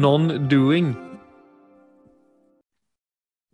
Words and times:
non-doing. 0.00 0.92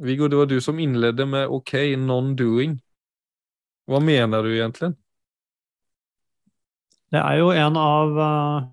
Viggo, 0.01 0.29
det 0.29 0.39
var 0.39 0.49
du 0.49 0.61
som 0.61 0.79
innledde 0.81 1.27
med 1.29 1.53
OK, 1.53 1.75
non-doing. 2.01 2.79
Hva 3.91 4.01
mener 4.01 4.43
du 4.43 4.53
egentlig? 4.55 4.95
Det 7.11 7.19
er 7.21 7.41
jo 7.41 7.51
en 7.51 7.77
av 7.81 8.19
uh, 8.19 8.69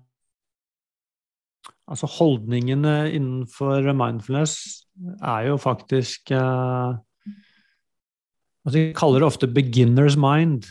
Altså 1.88 2.06
holdningene 2.18 3.08
innenfor 3.16 3.86
mindfulness 3.96 4.84
er 5.24 5.46
jo 5.48 5.56
faktisk 5.56 6.30
uh, 6.36 6.98
altså 8.64 8.74
De 8.76 8.82
kaller 8.94 9.24
det 9.24 9.26
ofte 9.26 9.48
'beginner's 9.48 10.18
mind'. 10.20 10.68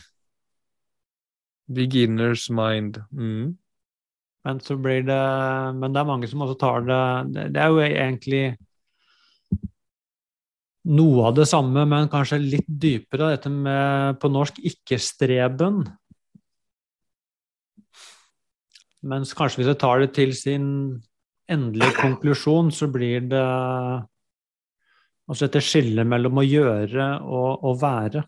Beginner's 1.68 2.48
mind. 2.54 3.02
Mm. 3.12 3.58
Men 4.48 4.62
så 4.64 4.78
blir 4.80 5.04
det 5.04 5.20
Men 5.76 5.92
det 5.92 6.00
er 6.00 6.08
mange 6.08 6.30
som 6.32 6.46
også 6.46 6.56
tar 6.62 6.88
det 6.88 7.52
Det 7.52 7.62
er 7.62 7.74
jo 7.74 7.84
egentlig 7.84 8.44
noe 10.88 11.26
av 11.28 11.34
det 11.36 11.44
samme, 11.50 11.82
men 11.84 12.08
kanskje 12.08 12.38
litt 12.40 12.68
dypere. 12.68 13.34
Dette 13.34 13.50
med 13.52 14.22
på 14.22 14.30
norsk 14.32 14.62
ikke-streben. 14.70 15.82
Mens 19.08 19.34
kanskje 19.36 19.60
hvis 19.60 19.72
jeg 19.74 19.80
tar 19.82 20.00
det 20.00 20.14
til 20.16 20.32
sin 20.32 20.70
endelige 21.52 21.92
konklusjon, 22.00 22.72
så 22.72 22.88
blir 22.92 23.28
det 23.28 23.44
altså 25.28 25.44
dette 25.44 25.64
skillet 25.64 26.08
mellom 26.08 26.40
å 26.40 26.48
gjøre 26.48 27.10
og 27.28 27.68
å 27.68 27.76
være. 27.84 28.24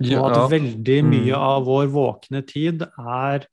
Og 0.00 0.26
at 0.30 0.52
veldig 0.54 0.98
mye 1.04 1.34
mm. 1.34 1.42
av 1.50 1.66
vår 1.68 1.90
våkne 1.92 2.44
tid 2.48 2.86
er 2.88 3.48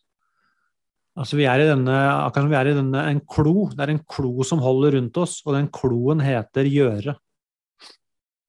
Altså, 1.17 1.33
vi 1.39 1.47
er 1.49 1.63
i 1.63 1.65
denne 1.65 1.93
Akkurat 1.97 2.45
som 2.45 2.51
vi 2.51 2.57
er 2.59 2.67
i 2.69 2.75
denne 2.77 3.03
en 3.09 3.19
klo. 3.25 3.71
Det 3.73 3.81
er 3.81 3.91
en 3.95 4.03
klo 4.05 4.45
som 4.45 4.59
holder 4.61 4.93
rundt 4.99 5.17
oss, 5.17 5.39
og 5.47 5.55
den 5.55 5.65
kloen 5.73 6.21
heter 6.21 6.69
gjøre. 6.69 7.15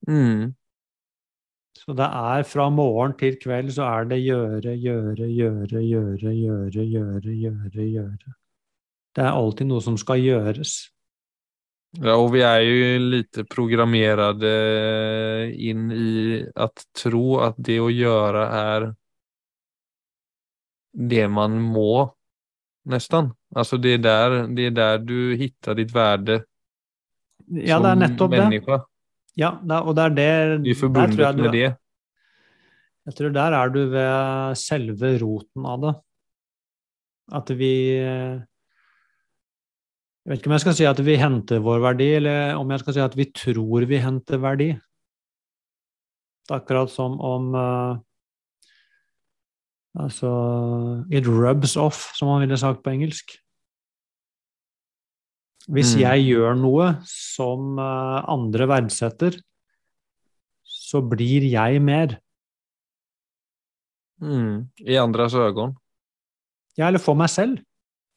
Mm. 0.04 0.50
Så 1.78 1.94
det 1.96 2.04
er 2.04 2.44
fra 2.44 2.66
morgen 2.68 3.14
til 3.16 3.38
kveld 3.40 3.72
så 3.72 3.86
er 3.88 4.10
det 4.10 4.18
gjøre, 4.20 4.74
gjøre, 4.76 5.30
gjøre, 5.32 5.80
gjøre, 5.80 6.34
gjøre, 6.36 6.84
gjøre, 6.84 7.38
gjøre, 7.40 7.88
gjøre. 7.88 8.34
Det 9.16 9.24
er 9.24 9.32
alltid 9.32 9.70
noe 9.70 9.80
som 9.86 9.96
skal 9.96 10.20
gjøres. 10.20 10.74
Ja, 11.96 12.18
og 12.20 12.34
vi 12.34 12.42
er 12.44 12.60
jo 12.66 12.98
lite 13.14 13.46
programmerade 13.48 14.50
inn 15.56 15.88
i 15.92 16.44
att 16.54 16.84
tro 16.92 17.38
at 17.40 17.56
det 17.56 17.78
å 17.80 17.88
gjøre 17.88 18.42
er 18.58 18.86
det 20.92 21.24
man 21.32 21.56
må, 21.62 22.10
nesten. 22.88 23.32
Altså 23.56 23.78
det 23.80 23.96
er 23.98 24.04
der, 24.04 24.36
det 24.52 24.66
är 24.66 24.70
där 24.70 24.98
du 24.98 25.36
hittar 25.36 25.74
ditt 25.74 25.94
verde 25.94 26.42
ja, 27.48 27.78
som 27.78 28.30
menneske. 28.30 28.80
Ja, 29.38 29.54
og 29.80 29.94
det 29.96 30.04
er 30.04 30.14
det 30.16 30.32
Du 30.64 30.70
er 30.70 30.78
forbundet 30.78 31.40
med 31.40 31.52
det. 31.54 31.68
Jeg 33.08 33.16
tror 33.16 33.32
der 33.32 33.54
er 33.56 33.72
du 33.72 33.80
ved 33.88 34.58
selve 34.60 35.14
roten 35.22 35.64
av 35.64 35.80
det. 35.80 35.94
At 37.32 37.50
vi 37.56 37.74
jeg 40.28 40.34
vet 40.34 40.42
ikke 40.42 40.50
om 40.50 40.52
jeg 40.58 40.60
skal 40.60 40.74
si 40.76 40.84
at 40.84 40.98
vi 41.00 41.14
henter 41.16 41.60
vår 41.64 41.78
verdi, 41.80 42.06
eller 42.18 42.58
om 42.60 42.68
jeg 42.68 42.82
skal 42.82 42.94
si 42.98 43.00
at 43.00 43.14
vi 43.16 43.24
tror 43.32 43.86
vi 43.88 43.96
henter 44.04 44.42
verdi. 44.42 44.66
Det 46.44 46.52
er 46.52 46.58
akkurat 46.60 46.92
som 46.92 47.14
om 47.24 47.54
uh, 47.56 47.96
Altså 49.98 50.28
It 51.08 51.24
rubs 51.26 51.78
off, 51.80 52.10
som 52.14 52.28
man 52.28 52.44
ville 52.44 52.58
sagt 52.60 52.82
på 52.84 52.92
engelsk. 52.92 53.32
Hvis 55.64 55.94
mm. 55.96 56.02
jeg 56.04 56.26
gjør 56.28 56.60
noe 56.60 56.90
som 57.08 57.80
uh, 57.80 58.20
andre 58.28 58.68
verdsetter, 58.68 59.40
så 60.60 61.00
blir 61.00 61.48
jeg 61.48 61.80
mer. 61.80 62.18
Mm. 64.20 64.68
I 64.84 65.00
andres 65.00 65.32
øyne. 65.32 65.72
Ja, 66.76 66.92
eller 66.92 67.00
for 67.00 67.16
meg 67.16 67.32
selv. 67.32 67.64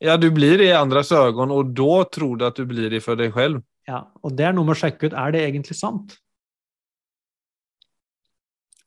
Ja, 0.02 0.16
du 0.18 0.32
blir 0.34 0.58
det 0.58 0.72
i 0.72 0.74
andres 0.74 1.12
øyne, 1.14 1.46
og 1.54 1.76
da 1.78 2.00
tror 2.10 2.40
du 2.40 2.48
at 2.48 2.58
du 2.58 2.66
blir 2.66 2.90
det 2.90 3.04
for 3.06 3.20
deg 3.20 3.36
selv. 3.38 3.62
Ja, 3.90 4.00
og 4.26 4.34
det 4.38 4.46
er 4.48 4.54
noe 4.56 4.66
med 4.66 4.74
å 4.74 4.82
sjekke 4.82 5.10
ut 5.10 5.18
er 5.18 5.34
det 5.36 5.44
egentlig 5.46 5.78
sant. 5.78 6.16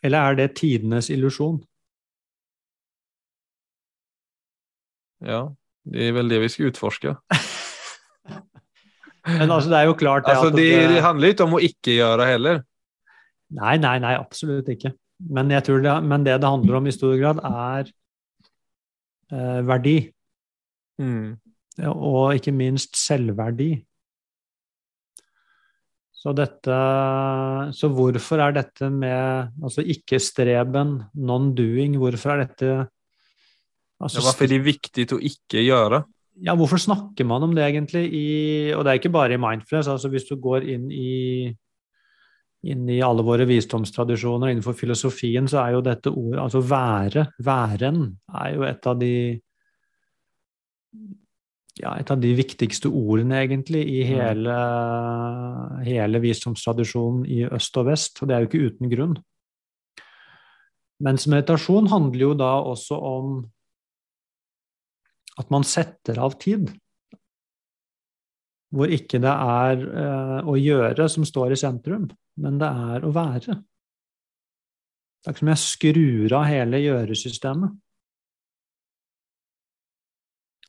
Eller 0.04 0.20
er 0.20 0.34
det 0.38 0.56
tidenes 0.58 1.08
illusjon? 1.14 1.62
Ja, 5.24 5.46
det 5.88 6.08
er 6.08 6.12
vel 6.16 6.28
det 6.28 6.40
vi 6.42 6.50
skal 6.52 6.68
utforske. 6.72 7.10
Men 9.38 9.48
altså, 9.48 9.70
det 9.70 9.78
er 9.78 9.86
jo 9.88 9.96
klart 9.96 10.26
det 10.26 10.34
altså, 10.34 10.50
det, 10.52 10.68
det, 10.90 11.00
handler 11.00 11.32
ikke 11.32 11.46
om 11.46 11.56
å 11.56 11.62
ikke 11.64 11.94
gjøre 11.96 12.26
heller. 12.28 12.58
Nei, 13.54 13.78
nei, 13.80 13.96
nei, 14.02 14.12
absolutt 14.18 14.68
ikke. 14.68 14.92
Men, 15.30 15.48
det, 15.48 15.62
men 16.04 16.26
det 16.26 16.34
det 16.42 16.50
handler 16.50 16.76
om 16.76 16.86
i 16.90 16.92
stor 16.92 17.14
grad, 17.16 17.40
er 17.40 17.88
eh, 19.32 19.60
verdi. 19.64 19.96
Mm. 21.02 21.34
Og 21.90 22.36
ikke 22.36 22.54
minst 22.54 22.96
selvverdi. 22.98 23.72
Så, 26.24 26.32
dette, 26.32 26.76
så 27.76 27.88
hvorfor 27.92 28.40
er 28.40 28.54
dette 28.56 28.88
med 28.88 29.50
altså 29.60 29.82
ikke-streben, 29.84 30.96
non-doing, 31.20 31.98
hvorfor 32.00 32.32
er 32.32 32.46
dette 32.46 32.70
altså, 34.00 34.22
ja, 34.22 34.24
Hvorfor 34.24 34.46
er 34.46 34.52
det 34.54 34.60
viktig 34.64 35.04
å 35.12 35.18
ikke 35.20 35.60
gjøre? 35.66 36.00
Ja, 36.40 36.54
hvorfor 36.56 36.80
snakker 36.80 37.28
man 37.28 37.44
om 37.44 37.52
det 37.54 37.66
egentlig 37.66 38.08
i 38.08 38.24
Og 38.74 38.82
det 38.82 38.90
er 38.90 38.98
ikke 38.98 39.12
bare 39.14 39.36
i 39.36 39.42
mindfulness. 39.42 39.86
altså 39.92 40.08
Hvis 40.10 40.24
du 40.26 40.34
går 40.40 40.64
inn 40.72 40.88
i, 40.90 41.52
inn 42.72 42.88
i 42.88 43.02
alle 43.04 43.22
våre 43.22 43.44
visdomstradisjoner 43.46 44.50
innenfor 44.50 44.74
filosofien, 44.80 45.46
så 45.46 45.60
er 45.60 45.76
jo 45.76 45.84
dette 45.84 46.10
ordet 46.10 46.40
Altså 46.42 46.64
være, 46.64 47.26
væren, 47.38 48.06
er 48.32 48.54
jo 48.56 48.64
et 48.66 48.88
av 48.90 48.98
de 48.98 49.14
ja, 51.80 51.96
et 51.98 52.10
av 52.12 52.20
de 52.22 52.30
viktigste 52.38 52.90
ordene, 52.90 53.40
egentlig, 53.42 53.82
i 53.90 54.02
mm. 54.04 54.10
hele, 54.14 54.58
hele 55.88 56.20
visdomstradisjonen 56.22 57.24
i 57.26 57.42
øst 57.48 57.80
og 57.80 57.88
vest. 57.90 58.22
Og 58.22 58.30
det 58.30 58.36
er 58.36 58.44
jo 58.44 58.50
ikke 58.50 58.68
uten 58.68 58.92
grunn. 58.92 59.16
Mens 61.04 61.26
meditasjon 61.26 61.90
handler 61.90 62.28
jo 62.28 62.32
da 62.38 62.52
også 62.62 62.98
om 63.02 63.36
at 65.42 65.50
man 65.50 65.66
setter 65.66 66.20
av 66.22 66.38
tid. 66.38 66.70
Hvor 68.74 68.90
ikke 68.90 69.18
det 69.22 69.30
er 69.30 69.82
eh, 69.82 70.40
å 70.50 70.54
gjøre 70.58 71.08
som 71.10 71.26
står 71.26 71.54
i 71.54 71.58
sentrum, 71.58 72.06
men 72.42 72.58
det 72.62 72.70
er 72.70 73.06
å 73.06 73.10
være. 73.14 73.58
Det 75.18 75.30
er 75.30 75.34
ikke 75.34 75.42
som 75.42 75.50
jeg 75.52 75.62
skrur 75.64 76.36
av 76.38 76.46
hele 76.50 76.82
gjøresystemet. 76.82 77.74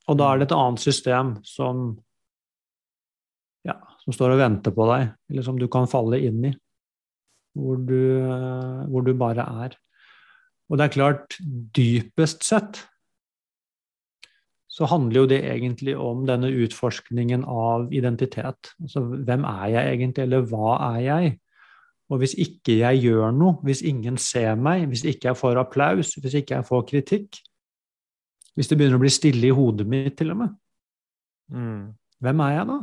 Og 0.06 0.20
da 0.20 0.32
er 0.32 0.42
det 0.42 0.50
et 0.50 0.58
annet 0.58 0.84
system 0.84 1.36
som, 1.48 1.88
ja, 3.66 3.78
som 4.04 4.16
står 4.16 4.36
og 4.36 4.42
venter 4.44 4.76
på 4.76 4.88
deg, 4.92 5.08
eller 5.32 5.48
som 5.48 5.58
du 5.60 5.68
kan 5.72 5.90
falle 5.90 6.22
inn 6.28 6.52
i, 6.52 6.54
hvor 7.58 7.80
du, 7.82 8.02
hvor 8.92 9.06
du 9.06 9.14
bare 9.18 9.48
er. 9.66 9.80
Og 10.70 10.78
det 10.78 10.86
er 10.86 10.96
klart, 10.98 11.40
dypest 11.42 12.46
sett 12.46 12.84
så 14.76 14.88
handler 14.92 15.22
jo 15.22 15.28
det 15.32 15.40
egentlig 15.48 15.94
om 15.96 16.26
denne 16.28 16.50
utforskningen 16.52 17.46
av 17.48 17.94
identitet. 17.96 18.74
Altså 18.84 19.06
hvem 19.08 19.46
er 19.48 19.70
jeg 19.72 19.92
egentlig, 19.94 20.26
eller 20.26 20.48
hva 20.50 20.74
er 20.90 20.98
jeg? 21.06 21.30
Og 22.12 22.20
hvis 22.22 22.36
ikke 22.44 22.76
jeg 22.82 23.06
gjør 23.06 23.32
noe, 23.34 23.56
hvis 23.66 23.86
ingen 23.88 24.20
ser 24.22 24.60
meg, 24.60 24.84
hvis 24.92 25.06
ikke 25.08 25.32
jeg 25.32 25.40
får 25.40 25.62
applaus, 25.62 26.12
hvis 26.20 26.36
ikke 26.42 26.58
jeg 26.58 26.68
får 26.68 26.84
kritikk, 26.92 27.40
hvis 28.56 28.72
det 28.72 28.78
begynner 28.80 29.00
å 29.00 29.04
bli 29.04 29.12
stille 29.12 29.50
i 29.50 29.56
hodet 29.56 29.88
mitt, 29.90 30.16
til 30.20 30.32
og 30.34 30.42
med. 30.44 30.56
Mm. 31.52 31.82
Hvem 32.24 32.42
er 32.46 32.54
jeg 32.56 32.70
da? 32.72 32.80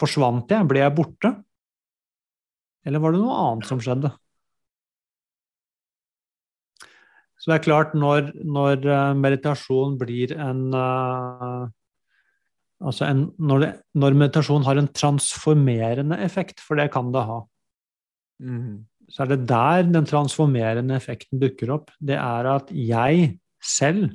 Forsvant 0.00 0.52
jeg? 0.54 0.68
Ble 0.68 0.82
jeg 0.82 0.96
borte? 0.96 1.34
Eller 2.88 3.02
var 3.02 3.12
det 3.12 3.20
noe 3.20 3.36
annet 3.44 3.68
som 3.68 3.82
skjedde? 3.84 4.12
Så 7.40 7.50
det 7.50 7.58
er 7.58 7.64
klart, 7.64 7.92
når, 7.96 8.32
når 8.44 8.84
eh, 8.84 9.12
meditasjon 9.16 10.00
blir 10.00 10.34
en 10.36 10.64
uh, 10.76 11.68
Altså 12.80 13.04
en, 13.04 13.26
når, 13.36 13.58
det, 13.60 13.68
når, 14.00 14.14
meditasjon 14.16 14.62
har 14.64 14.78
en 14.80 14.86
transformerende 14.96 16.16
effekt, 16.24 16.62
for 16.64 16.80
det 16.80 16.86
kan 16.94 17.10
det 17.12 17.26
ha, 17.28 17.34
mm 18.40 18.78
så 19.10 19.24
er 19.24 19.32
det 19.32 19.44
der 19.50 19.86
den 19.90 20.06
transformerende 20.06 20.96
effekten 20.96 21.40
dukker 21.42 21.74
opp. 21.74 21.90
Det 21.98 22.16
er 22.16 22.48
at 22.52 22.70
jeg 22.70 23.34
selv 23.60 24.12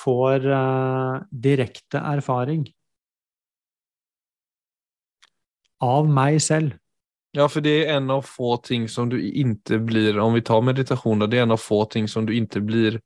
får 0.00 0.46
uh, 0.46 1.20
direkte 1.30 2.00
erfaring 2.00 2.64
av 5.84 6.08
meg 6.08 6.40
selv. 6.44 6.76
Ja, 7.36 7.46
for 7.46 7.62
det 7.62 7.76
er 7.84 7.98
en 7.98 8.10
av 8.10 8.24
få 8.26 8.56
ting 8.64 8.88
som 8.90 9.06
du 9.10 9.14
ikke 9.20 9.78
blir 9.86 10.16
Om 10.18 10.34
vi 10.34 10.40
tar 10.42 10.64
meditasjon, 10.66 11.22
det 11.30 11.38
er 11.38 11.44
en 11.44 11.54
av 11.54 11.60
få 11.62 11.84
ting 11.92 12.08
som 12.10 12.26
du 12.26 12.32
ikke 12.34 12.62
blir 12.66 12.98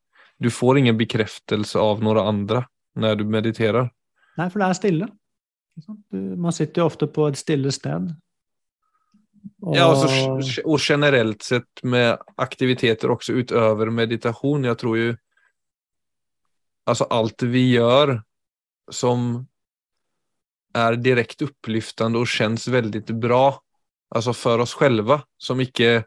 du 0.42 0.50
får 0.50 0.78
ingen 0.78 0.96
bekreftelse 0.98 1.78
av 1.78 2.02
noen 2.02 2.18
andre 2.18 2.64
når 2.98 3.20
du 3.20 3.28
mediterer. 3.30 3.90
Nei, 4.38 4.48
for 4.50 4.60
det 4.60 4.66
er 4.66 4.78
stille. 4.78 5.08
Du, 6.10 6.18
man 6.40 6.54
sitter 6.54 6.82
jo 6.82 6.88
ofte 6.90 7.06
på 7.10 7.28
et 7.30 7.38
stille 7.38 7.70
sted. 7.74 8.10
Og... 9.64 9.74
Ja, 9.76 9.88
altså, 9.88 10.62
og 10.64 10.80
generelt 10.80 11.44
sett 11.44 11.82
med 11.84 12.20
aktiviteter 12.40 13.12
også 13.12 13.36
utover 13.40 13.92
meditasjon. 13.92 14.70
Jeg 14.70 14.80
tror 14.80 15.00
jo 15.00 15.12
Altså 16.84 17.06
alt 17.08 17.40
vi 17.48 17.62
gjør 17.70 18.18
som 18.92 19.38
er 20.76 20.98
direkte 21.00 21.46
opplyftende 21.48 22.20
og 22.20 22.28
kjennes 22.28 22.66
veldig 22.68 23.00
bra, 23.22 23.54
altså 24.12 24.34
for 24.36 24.60
oss 24.60 24.74
selv, 24.76 25.14
som 25.40 25.62
ikke 25.64 26.02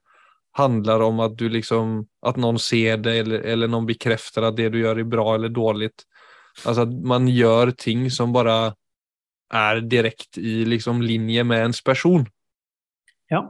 handler 0.58 1.02
om 1.06 1.24
at 1.26 1.34
du 1.38 1.48
liksom 1.50 2.04
At 2.22 2.38
noen 2.38 2.58
ser 2.60 2.98
det, 2.98 3.16
eller, 3.24 3.42
eller 3.42 3.70
noen 3.72 3.88
bekrefter 3.88 4.44
at 4.44 4.58
det 4.58 4.70
du 4.74 4.82
gjør, 4.82 5.00
er 5.00 5.10
bra 5.10 5.36
eller 5.36 5.50
dårlig. 5.54 5.90
Altså 6.66 6.84
at 6.86 6.94
man 6.94 7.28
gjør 7.30 7.72
ting 7.78 8.08
som 8.12 8.34
bare 8.36 8.76
er 9.54 9.82
direkte 9.82 10.42
i 10.42 10.66
liksom 10.68 11.02
linje 11.02 11.44
med 11.48 11.70
ens 11.70 11.82
person. 11.82 12.26
Ja. 13.32 13.42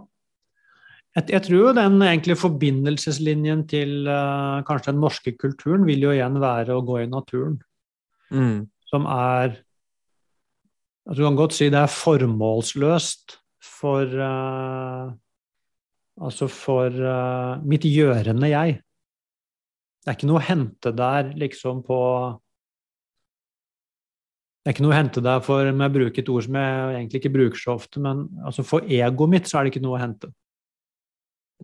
Jeg, 1.18 1.30
jeg 1.34 1.44
tror 1.48 1.76
den 1.78 2.02
egentlig 2.06 2.38
forbindelseslinjen 2.38 3.64
til 3.70 4.10
uh, 4.10 4.64
kanskje 4.68 4.94
den 4.94 5.02
norske 5.02 5.34
kulturen 5.40 5.86
vil 5.88 6.06
jo 6.06 6.14
igjen 6.14 6.40
være 6.42 6.78
å 6.78 6.84
gå 6.86 7.02
i 7.04 7.10
naturen. 7.10 7.58
Mm. 8.30 8.68
Som 8.90 9.08
er 9.10 9.56
altså 11.08 11.22
Du 11.22 11.24
kan 11.24 11.38
godt 11.40 11.56
si 11.56 11.70
det 11.72 11.80
er 11.80 11.94
formålsløst 11.94 13.38
for 13.64 14.20
uh, 14.20 15.16
Altså 16.18 16.48
for 16.50 16.90
uh, 16.90 17.62
mitt 17.62 17.84
gjørende 17.86 18.50
jeg. 18.50 18.80
Det 20.02 20.10
er 20.10 20.16
ikke 20.18 20.30
noe 20.32 20.40
å 20.40 20.48
hente 20.48 20.92
der 20.98 21.30
liksom 21.38 21.84
på 21.86 21.98
det 24.68 24.74
er 24.74 24.76
ikke 24.76 24.84
noe 24.84 24.92
å 24.92 24.98
hente 24.98 25.22
der 25.24 25.38
for 25.40 25.68
om 25.70 25.80
jeg 25.80 25.92
bruker 25.94 26.20
et 26.20 26.30
ord 26.34 26.44
som 26.44 26.56
jeg 26.60 26.96
egentlig 26.98 27.20
ikke 27.22 27.30
bruker 27.32 27.60
så 27.62 27.76
ofte, 27.78 28.02
men 28.04 28.26
altså 28.44 28.66
for 28.68 28.84
egoet 28.84 29.32
mitt 29.32 29.46
så 29.48 29.62
er 29.62 29.64
det 29.64 29.72
ikke 29.72 29.82
noe 29.86 29.96
å 29.96 30.02
hente. 30.02 30.28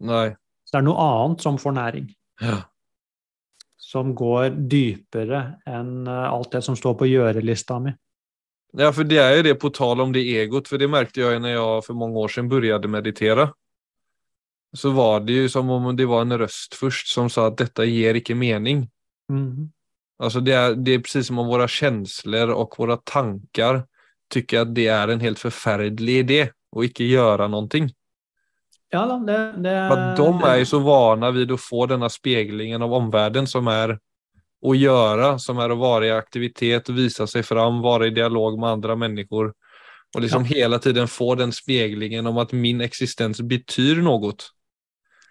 Nei. 0.07 0.29
Så 0.63 0.77
det 0.77 0.79
er 0.79 0.85
noe 0.87 1.07
annet 1.09 1.43
som 1.43 1.57
får 1.59 1.75
næring. 1.75 2.05
Ja. 2.39 2.61
Som 3.75 4.13
går 4.15 4.55
dypere 4.71 5.41
enn 5.67 6.07
eh, 6.07 6.29
alt 6.29 6.55
det 6.55 6.63
som 6.63 6.79
står 6.79 6.95
på 7.01 7.11
gjørelista 7.11 7.81
mi. 7.83 7.91
Ja, 8.79 8.93
for 8.95 9.03
det 9.03 9.19
er 9.19 9.35
jo 9.35 9.43
det 9.49 9.57
på 9.59 9.75
tal 9.75 9.99
om 9.99 10.15
det 10.15 10.23
egot, 10.39 10.71
for 10.71 10.79
det 10.79 10.87
merket 10.95 11.25
jeg 11.25 11.43
når 11.43 11.57
jeg 11.57 11.85
for 11.89 11.99
mange 12.05 12.23
år 12.23 12.31
siden 12.31 12.55
begynte 12.55 12.95
meditere. 12.95 13.49
Så 14.71 14.95
var 14.95 15.27
det 15.27 15.41
jo 15.43 15.51
som 15.51 15.75
om 15.75 15.91
det 15.91 16.07
var 16.07 16.23
en 16.23 16.39
røst 16.39 16.79
først 16.79 17.11
som 17.11 17.27
sa 17.27 17.51
at 17.51 17.59
dette 17.59 17.91
gir 17.91 18.23
ikke 18.23 18.39
mening. 18.39 18.87
Mm. 19.27 19.73
Alltså 20.23 20.39
det, 20.39 20.53
är, 20.53 20.75
det 20.75 20.91
är 20.91 20.99
precis 20.99 21.27
som 21.27 21.39
om 21.39 21.47
våra 21.47 21.67
känslor 21.67 22.49
och 22.49 22.75
våra 22.77 22.97
tankar 22.97 23.83
tycker 24.29 24.59
att 24.59 24.75
det 24.75 24.87
är 24.87 25.07
en 25.07 25.19
helt 25.19 25.39
förfärlig 25.39 26.17
idé 26.17 26.49
och 26.71 26.83
inte 26.83 27.03
göra 27.03 27.47
någonting. 27.47 27.91
Ja, 28.89 29.05
det, 29.27 29.51
det, 29.51 29.89
För 29.89 30.17
de 30.17 30.43
är 30.43 30.57
ju 30.57 30.65
så 30.65 30.79
vana 30.79 31.31
vid 31.31 31.51
att 31.51 31.61
få 31.61 31.85
denna 31.85 32.09
speglingen 32.09 32.81
av 32.81 32.93
omvärlden 32.93 33.47
som 33.47 33.67
är 33.67 33.99
att 34.65 34.77
göra, 34.77 35.39
som 35.39 35.57
är 35.57 35.69
att 35.69 35.77
vara 35.77 36.07
i 36.07 36.11
aktivitet, 36.11 36.89
visa 36.89 37.27
sig 37.27 37.43
fram, 37.43 37.81
vara 37.81 38.07
i 38.07 38.09
dialog 38.09 38.59
med 38.59 38.69
andra 38.69 38.95
människor 38.95 39.53
och 40.15 40.21
liksom 40.21 40.45
ja. 40.45 40.55
hela 40.55 40.79
tiden 40.79 41.07
få 41.07 41.35
den 41.35 41.51
speglingen 41.51 42.27
om 42.27 42.37
att 42.37 42.51
min 42.51 42.81
existens 42.81 43.41
betyder 43.41 44.01
något. 44.01 44.49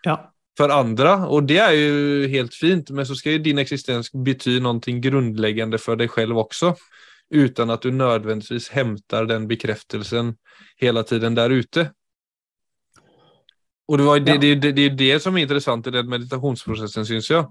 Ja 0.02 0.32
for 0.58 0.72
andre, 0.72 1.14
og 1.32 1.46
det 1.48 1.58
er 1.62 1.72
jo 1.72 2.28
helt 2.32 2.54
fint, 2.54 2.90
men 2.92 3.06
så 3.08 3.16
skal 3.16 3.38
jo 3.38 3.44
din 3.46 3.62
eksistens 3.62 4.10
bety 4.12 4.58
noe 4.60 4.98
grunnleggende 5.04 5.80
for 5.80 5.96
deg 5.96 6.12
selv 6.12 6.42
også, 6.44 6.74
uten 7.32 7.72
at 7.72 7.82
du 7.82 7.90
nødvendigvis 7.96 8.68
henter 8.74 9.26
den 9.30 9.48
bekreftelsen 9.48 10.34
hele 10.82 11.04
tiden 11.08 11.38
der 11.38 11.54
ute. 11.56 11.88
Og 13.88 13.98
det, 13.98 14.04
var, 14.06 14.20
det, 14.20 14.36
det, 14.40 14.54
det, 14.62 14.72
det 14.76 14.84
er 14.86 14.96
det 14.96 15.16
som 15.24 15.36
er 15.36 15.44
interessant 15.44 15.88
i 15.88 15.92
den 15.92 16.08
meditasjonsprosessen, 16.08 17.04
syns 17.08 17.30
jeg. 17.30 17.48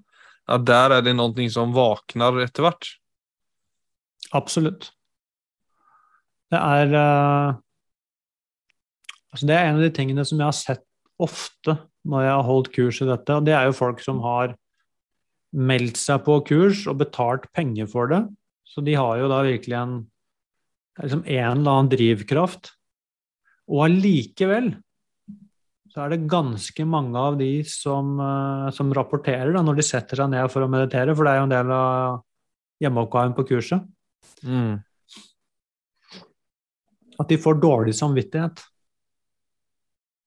At 0.50 0.64
der 0.66 0.96
er 0.98 1.04
det 1.06 1.14
noe 1.18 1.50
som 1.54 1.74
våkner 1.76 2.40
etter 2.46 2.66
hvert. 2.66 2.88
Absolutt. 4.38 4.92
Det 6.52 6.60
er 6.60 6.94
uh, 6.96 7.60
altså 9.32 9.48
Det 9.48 9.56
er 9.56 9.68
en 9.68 9.78
av 9.80 9.86
de 9.86 9.92
tingene 9.96 10.26
som 10.28 10.40
jeg 10.40 10.48
har 10.48 10.58
sett 10.58 10.86
ofte 11.22 11.78
når 12.08 12.26
jeg 12.26 12.34
har 12.34 12.48
holdt 12.48 12.72
kurs 12.76 13.00
i 13.04 13.10
dette. 13.10 13.38
Og 13.38 13.48
det 13.48 13.56
er 13.58 13.70
jo 13.70 13.78
folk 13.78 14.02
som 14.04 14.22
har 14.26 14.56
meldt 15.52 16.00
seg 16.00 16.24
på 16.26 16.40
kurs 16.48 16.86
og 16.90 17.02
betalt 17.02 17.48
penger 17.56 17.90
for 17.92 18.12
det. 18.12 18.24
Så 18.68 18.84
de 18.86 18.96
har 18.96 19.20
jo 19.20 19.28
da 19.32 19.42
virkelig 19.46 19.76
en, 19.78 19.98
liksom 21.02 21.26
en 21.26 21.60
eller 21.60 21.74
annen 21.74 21.92
drivkraft. 21.92 22.72
Og 23.72 23.86
allikevel 23.88 24.74
så 25.92 26.06
er 26.06 26.14
det 26.14 26.30
ganske 26.32 26.86
mange 26.88 27.20
av 27.20 27.36
de 27.40 27.50
som, 27.68 28.14
uh, 28.16 28.70
som 28.72 28.94
rapporterer 28.96 29.52
da, 29.52 29.64
når 29.66 29.82
de 29.82 29.84
setter 29.84 30.22
seg 30.22 30.30
ned 30.32 30.48
for 30.54 30.64
å 30.64 30.70
meditere, 30.72 31.12
for 31.16 31.28
det 31.28 31.34
er 31.34 31.42
jo 31.42 31.48
en 31.50 31.52
del 31.52 31.74
av 31.76 32.22
hjemmeoppgaven 32.82 33.36
på 33.36 33.46
kurset. 33.50 33.84
Mm. 34.48 34.80
At 37.20 37.28
de 37.30 37.38
får 37.44 37.60
dårlig 37.60 37.98
samvittighet. 37.98 38.64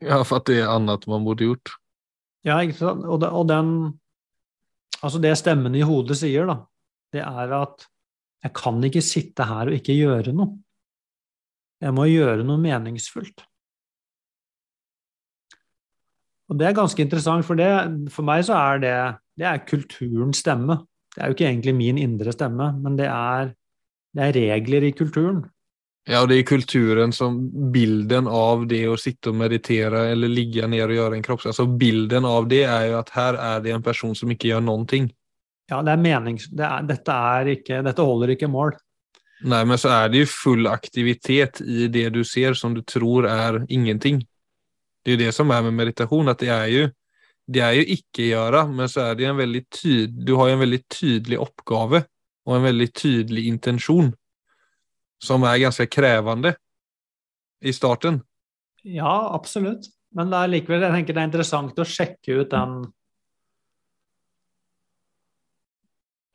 Ja, 0.05 0.21
for 0.23 0.41
at 0.41 0.49
det 0.51 0.61
er 0.63 0.71
annet 0.73 1.07
man 1.11 1.25
burde 1.27 1.49
gjort. 1.49 1.75
Ja, 2.45 2.59
ikke 2.61 2.77
sant. 2.77 3.07
Og, 3.09 3.21
det, 3.23 3.31
og 3.33 3.49
den 3.51 3.71
Altså, 5.05 5.19
det 5.21 5.35
stemmen 5.37 5.75
i 5.77 5.85
hodet 5.85 6.17
sier, 6.17 6.47
da, 6.49 6.63
det 7.13 7.21
er 7.21 7.51
at 7.59 7.83
jeg 8.45 8.55
kan 8.57 8.79
ikke 8.87 9.03
sitte 9.05 9.45
her 9.45 9.69
og 9.69 9.77
ikke 9.77 9.97
gjøre 9.99 10.33
noe. 10.33 10.55
Jeg 11.83 11.93
må 11.93 12.07
gjøre 12.09 12.45
noe 12.47 12.61
meningsfullt. 12.63 13.45
Og 16.49 16.57
det 16.61 16.69
er 16.69 16.77
ganske 16.77 17.05
interessant, 17.05 17.45
for 17.45 17.59
det, 17.61 17.69
for 18.13 18.25
meg 18.25 18.47
så 18.49 18.57
er 18.57 18.81
det, 18.81 18.95
det 19.41 19.49
er 19.49 19.65
kulturens 19.69 20.41
stemme. 20.45 20.79
Det 21.13 21.23
er 21.23 21.31
jo 21.31 21.37
ikke 21.37 21.49
egentlig 21.51 21.77
min 21.77 22.01
indre 22.01 22.33
stemme, 22.33 22.71
men 22.81 22.97
det 23.01 23.11
er, 23.11 23.53
det 24.17 24.25
er 24.25 24.37
regler 24.37 24.89
i 24.89 24.95
kulturen. 24.97 25.45
Ja, 26.05 26.21
og 26.21 26.29
det 26.29 26.37
er 26.37 26.49
kulturen 26.49 27.15
som 27.17 27.39
bilden 27.73 28.27
av 28.29 28.67
det 28.69 28.83
å 28.93 28.97
sitte 29.01 29.31
og 29.33 29.39
meditere 29.41 30.11
eller 30.13 30.29
ligge 30.29 30.67
ned 30.69 30.85
og 30.85 30.97
gjøre 30.99 31.17
en 31.17 31.25
kropps... 31.25 31.47
Altså 31.49 31.65
bilden 31.81 32.27
av 32.29 32.49
det 32.51 32.67
er 32.69 32.91
jo 32.91 32.99
at 32.99 33.13
her 33.15 33.39
er 33.41 33.63
det 33.65 33.73
en 33.73 33.85
person 33.85 34.13
som 34.19 34.33
ikke 34.33 34.51
gjør 34.51 34.67
noen 34.67 34.85
ting. 34.91 35.07
Ja, 35.73 35.81
det 35.81 35.95
er 35.95 36.03
menings... 36.05 36.51
Det 36.53 36.67
er, 36.67 36.85
dette, 36.85 37.15
er 37.37 37.49
ikke, 37.55 37.81
dette 37.87 38.05
holder 38.05 38.35
ikke 38.35 38.51
mål. 38.53 38.75
Nei, 39.49 39.63
men 39.65 39.81
så 39.81 39.95
er 39.95 40.13
det 40.13 40.27
jo 40.27 40.29
full 40.29 40.69
aktivitet 40.69 41.63
i 41.65 41.89
det 41.93 42.11
du 42.13 42.21
ser 42.29 42.57
som 42.59 42.77
du 42.77 42.83
tror 42.85 43.25
er 43.29 43.63
ingenting. 43.73 44.21
Det 45.05 45.13
er 45.13 45.17
jo 45.17 45.23
det 45.25 45.33
som 45.37 45.53
er 45.57 45.65
med 45.65 45.77
meditasjon, 45.79 46.29
at 46.33 46.45
det 46.45 46.53
er 46.53 46.69
jo 46.73 46.85
det 47.45 47.61
er 47.61 47.75
jo 47.77 47.85
ikke 47.93 48.31
gjøre, 48.31 48.63
men 48.73 48.89
så 48.89 49.11
er 49.11 49.17
det 49.19 49.27
en 49.29 49.37
veldig 49.37 49.61
tydelig 49.69 50.25
Du 50.25 50.31
har 50.39 50.49
jo 50.49 50.55
en 50.55 50.63
veldig 50.63 50.79
tydelig 50.89 51.41
oppgave 51.45 52.01
og 52.45 52.55
en 52.57 52.65
veldig 52.65 52.87
tydelig 52.97 53.43
intensjon 53.51 54.15
som 55.25 55.45
er 55.49 55.63
ganske 55.63 55.87
krevende 55.91 56.55
i 57.65 57.73
starten. 57.73 58.21
Ja, 58.85 59.33
absolutt. 59.35 59.89
Men 60.15 60.31
det 60.31 60.41
er 60.41 60.53
likevel, 60.53 60.85
jeg 60.85 60.95
tenker 60.95 61.17
det 61.17 61.23
er 61.23 61.31
interessant 61.31 61.81
å 61.81 61.89
sjekke 61.89 62.43
ut 62.43 62.53
den 62.53 62.85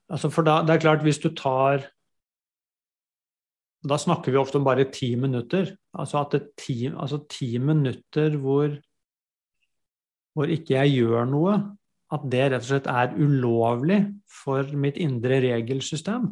altså 0.10 0.31
For 0.34 0.46
da, 0.46 0.60
det 0.65 0.74
er 0.74 0.84
klart, 0.84 1.05
hvis 1.05 1.22
du 1.22 1.29
tar 1.38 1.86
Da 3.86 4.00
snakker 4.01 4.34
vi 4.34 4.41
ofte 4.41 4.58
om 4.60 4.65
bare 4.65 4.89
ti 4.91 5.13
minutter. 5.15 5.69
Altså 5.96 6.19
at 6.19 6.34
det 6.34 6.41
ti, 6.60 6.89
altså 6.89 7.22
ti 7.31 7.53
minutter 7.63 8.36
hvor, 8.41 8.74
hvor 10.36 10.51
ikke 10.51 10.75
jeg 10.81 10.98
gjør 10.98 11.29
noe, 11.29 11.53
at 12.12 12.25
det 12.27 12.41
rett 12.50 12.65
og 12.65 12.67
slett 12.67 12.89
er 12.91 13.15
ulovlig 13.15 14.01
for 14.41 14.67
mitt 14.75 15.00
indre 15.00 15.39
regelsystem, 15.46 16.27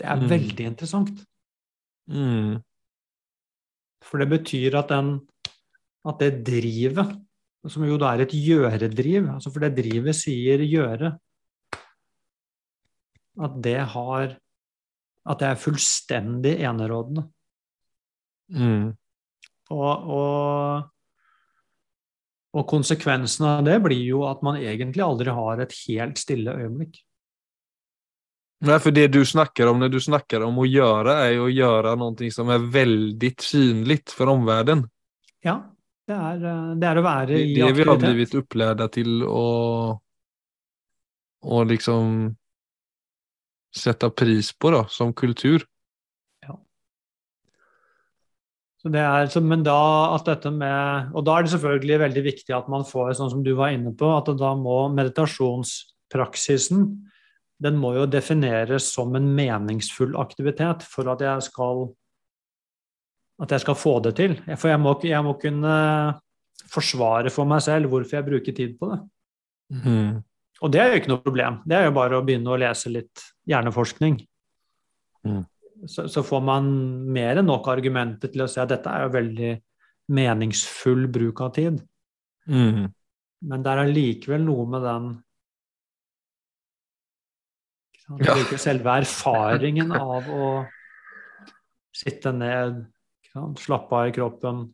det 0.00 0.08
er 0.08 0.18
mm. 0.18 0.26
veldig 0.32 0.66
interessant. 0.72 1.22
Mm. 2.10 2.58
For 4.06 4.22
det 4.22 4.28
betyr 4.30 4.76
at, 4.78 4.90
den, 4.92 5.14
at 6.06 6.20
det 6.22 6.44
drivet, 6.46 7.14
som 7.66 7.86
jo 7.86 7.96
da 7.98 8.12
er 8.14 8.22
et 8.26 8.34
gjøredriv, 8.34 9.26
altså 9.34 9.50
for 9.50 9.64
det 9.64 9.74
drivet 9.80 10.14
sier 10.14 10.62
gjøre, 10.62 11.16
at 13.36 13.62
det 13.62 13.80
har 13.92 14.36
At 15.26 15.40
det 15.40 15.46
er 15.48 15.58
fullstendig 15.58 16.52
enerådende. 16.62 17.24
Mm. 18.54 18.92
Og, 19.74 20.04
og, 20.16 20.84
og 22.54 22.66
konsekvensen 22.70 23.48
av 23.48 23.64
det 23.66 23.74
blir 23.82 24.04
jo 24.06 24.22
at 24.28 24.44
man 24.46 24.60
egentlig 24.60 25.02
aldri 25.02 25.34
har 25.34 25.64
et 25.64 25.74
helt 25.88 26.22
stille 26.22 26.54
øyeblikk. 26.54 27.00
Nei, 28.64 28.78
for 28.80 28.94
det 28.96 29.10
du 29.12 29.20
snakker 29.26 29.68
om 29.68 29.82
når 29.82 29.90
du 29.92 29.98
snakker 30.00 30.46
om 30.46 30.62
å 30.62 30.64
gjøre, 30.64 31.12
er 31.26 31.34
jo 31.34 31.44
å 31.44 31.52
gjøre 31.52 31.92
noe 32.00 32.30
som 32.32 32.48
er 32.54 32.62
veldig 32.72 33.32
synlig 33.44 33.98
for 34.16 34.32
omvärlden. 34.32 34.86
Ja, 35.44 35.58
det 36.08 36.16
er, 36.16 36.40
eh, 36.40 36.74
det 36.80 36.96
å 36.96 37.04
være 37.04 37.26
det, 37.34 37.40
i 37.42 37.60
aktivitet. 37.60 37.66
Det 37.66 37.76
vi 37.76 37.88
har 37.90 38.00
blivit 38.00 38.34
upplärda 38.40 38.88
til 38.88 39.22
å, 39.28 39.44
och 41.46 41.66
liksom 41.66 42.36
sätta 43.76 44.10
pris 44.10 44.58
på 44.58 44.70
då, 44.70 44.84
som 44.88 45.12
kultur. 45.14 45.62
Ja. 46.40 46.60
Så 48.82 48.88
det 48.88 49.00
er, 49.00 49.26
så, 49.26 49.40
men 49.40 49.62
da 49.64 50.14
at 50.14 50.24
dette 50.26 50.50
med, 50.50 51.12
Og 51.14 51.24
da 51.26 51.36
er 51.36 51.42
det 51.42 51.52
selvfølgelig 51.52 51.98
veldig 52.00 52.24
viktig 52.24 52.56
at 52.56 52.68
man 52.72 52.84
får, 52.88 53.12
sånn 53.18 53.30
som 53.30 53.44
du 53.44 53.52
var 53.54 53.74
inne 53.76 53.92
på, 53.92 54.08
at 54.16 54.32
da 54.38 54.54
må 54.56 54.88
meditasjonspraksisen 54.96 56.88
den 57.62 57.78
må 57.80 57.94
jo 57.96 58.04
defineres 58.10 58.90
som 58.92 59.14
en 59.16 59.28
meningsfull 59.36 60.16
aktivitet 60.20 60.84
for 60.84 61.08
at 61.12 61.24
jeg 61.24 61.48
skal 61.48 61.86
at 63.42 63.52
jeg 63.52 63.64
skal 63.66 63.76
få 63.76 63.98
det 64.04 64.14
til. 64.16 64.36
For 64.56 64.70
jeg 64.72 64.80
må, 64.80 64.94
jeg 65.04 65.24
må 65.24 65.34
kunne 65.40 65.72
forsvare 66.72 67.32
for 67.32 67.48
meg 67.48 67.60
selv 67.64 67.92
hvorfor 67.92 68.18
jeg 68.18 68.26
bruker 68.28 68.56
tid 68.56 68.78
på 68.80 68.88
det. 68.92 69.00
Mm. 69.82 70.22
Og 70.64 70.72
det 70.72 70.80
er 70.80 70.88
jo 70.88 71.00
ikke 71.02 71.12
noe 71.12 71.24
problem. 71.24 71.58
Det 71.68 71.76
er 71.76 71.84
jo 71.88 71.96
bare 71.98 72.16
å 72.16 72.24
begynne 72.24 72.52
å 72.52 72.58
lese 72.60 72.92
litt 72.92 73.24
hjerneforskning. 73.48 74.18
Mm. 75.26 75.42
Så, 75.84 76.06
så, 76.08 76.22
får 76.24 76.40
man 76.44 76.70
mer 77.12 77.42
enn 77.42 77.50
nok 77.50 77.68
argumenter 77.68 78.32
til 78.32 78.46
å 78.46 78.48
si 78.48 78.60
at 78.62 78.70
dette 78.72 78.88
er 78.88 79.04
jo 79.04 79.12
veldig 79.18 79.52
meningsfull 80.16 81.04
bruk 81.12 81.42
av 81.44 81.52
tid. 81.58 81.82
Mm. 82.48 82.86
Men 83.46 83.64
det 83.64 83.72
er 83.72 83.82
allikevel 83.82 84.46
noe 84.46 84.64
med 84.72 84.86
den 84.86 85.10
ja. 88.22 88.36
Selve 88.60 88.98
erfaringen 89.02 89.92
av 89.96 90.28
å 90.30 90.48
sitte 91.96 92.32
ned, 92.36 92.84
slappe 93.58 93.98
av 93.98 94.10
i 94.10 94.14
kroppen, 94.14 94.66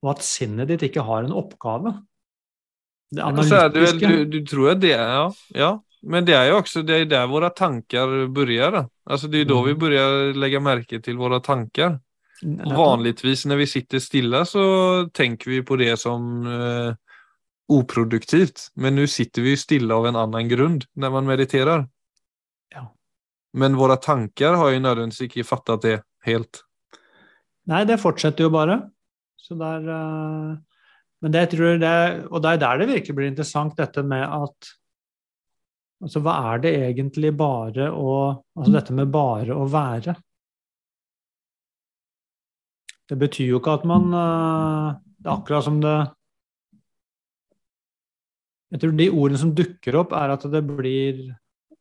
og 0.00 0.12
at 0.14 0.24
sinnet 0.24 0.70
ditt 0.72 0.88
ikke 0.88 1.04
har 1.06 1.26
en 1.26 1.36
oppgave. 1.36 1.94
Det 3.10 3.22
analytiske. 3.26 4.00
Du, 4.00 4.24
du, 4.24 4.38
du, 4.38 4.46
tror 4.46 4.72
jeg 4.72 4.82
det 4.86 4.94
ja, 4.94 5.24
ja. 5.56 5.70
Men 6.00 6.24
det 6.24 6.36
er 6.36 6.46
jo 6.48 6.60
også 6.60 6.82
det 6.86 6.96
er 6.96 7.08
der 7.10 7.26
våre 7.28 7.50
tanker 7.52 8.30
begynner. 8.32 8.86
Altså, 9.04 9.28
det 9.28 9.40
er 9.40 9.44
jo 9.44 9.50
da 9.50 9.58
vi 9.66 9.74
mm. 9.74 9.80
begynner 9.82 10.38
legge 10.40 10.62
merke 10.64 11.00
til 11.04 11.18
våre 11.20 11.42
tanker. 11.44 11.98
Vanligvis 12.40 13.44
når 13.50 13.60
vi 13.60 13.66
sitter 13.68 14.00
stille, 14.00 14.40
så 14.48 14.62
tenker 15.12 15.50
vi 15.52 15.60
på 15.66 15.76
det 15.76 15.92
som 16.00 16.46
uh, 16.46 16.94
uproduktivt. 17.68 18.70
Men 18.80 18.96
nå 18.96 19.04
sitter 19.12 19.44
vi 19.44 19.58
stille 19.60 19.92
av 19.92 20.08
en 20.08 20.20
annen 20.22 20.48
grunn 20.48 20.78
når 20.96 21.16
man 21.18 21.28
mediterer. 21.28 21.84
Ja. 22.74 22.86
Men 23.52 23.78
våre 23.78 23.96
tanker 24.00 24.56
har 24.58 24.72
jo 24.72 24.82
nødvendigvis 24.82 25.26
ikke 25.28 25.46
fattet 25.46 25.86
det 25.86 25.96
helt. 26.26 26.62
Nei, 27.70 27.84
det 27.88 28.00
fortsetter 28.02 28.46
jo 28.46 28.52
bare. 28.54 28.78
Så 29.40 29.56
der, 29.58 29.86
uh, 29.88 30.58
men 31.24 31.32
det 31.34 31.46
tror 31.52 31.72
jeg 31.72 31.80
det, 31.82 31.94
Og 32.30 32.42
det 32.42 32.52
er 32.52 32.60
der 32.62 32.82
det 32.82 32.90
virkelig 32.90 33.16
blir 33.16 33.30
interessant, 33.30 33.76
dette 33.78 34.04
med 34.06 34.24
at 34.24 34.76
Altså, 36.00 36.22
hva 36.24 36.32
er 36.54 36.60
det 36.64 36.70
egentlig 36.80 37.32
bare 37.36 37.90
å 37.92 38.12
Altså 38.56 38.72
dette 38.72 38.94
med 38.96 39.10
bare 39.12 39.56
å 39.56 39.66
være. 39.68 40.14
Det 43.10 43.18
betyr 43.20 43.50
jo 43.50 43.60
ikke 43.60 43.76
at 43.80 43.84
man 43.90 44.08
uh, 44.14 44.96
Det 45.18 45.28
er 45.28 45.34
akkurat 45.34 45.66
som 45.66 45.80
det 45.82 45.98
Jeg 48.70 48.82
tror 48.84 48.96
de 48.96 49.10
ordene 49.10 49.40
som 49.40 49.54
dukker 49.56 49.96
opp, 49.98 50.12
er 50.14 50.36
at 50.36 50.44
det 50.46 50.60
blir 50.62 51.24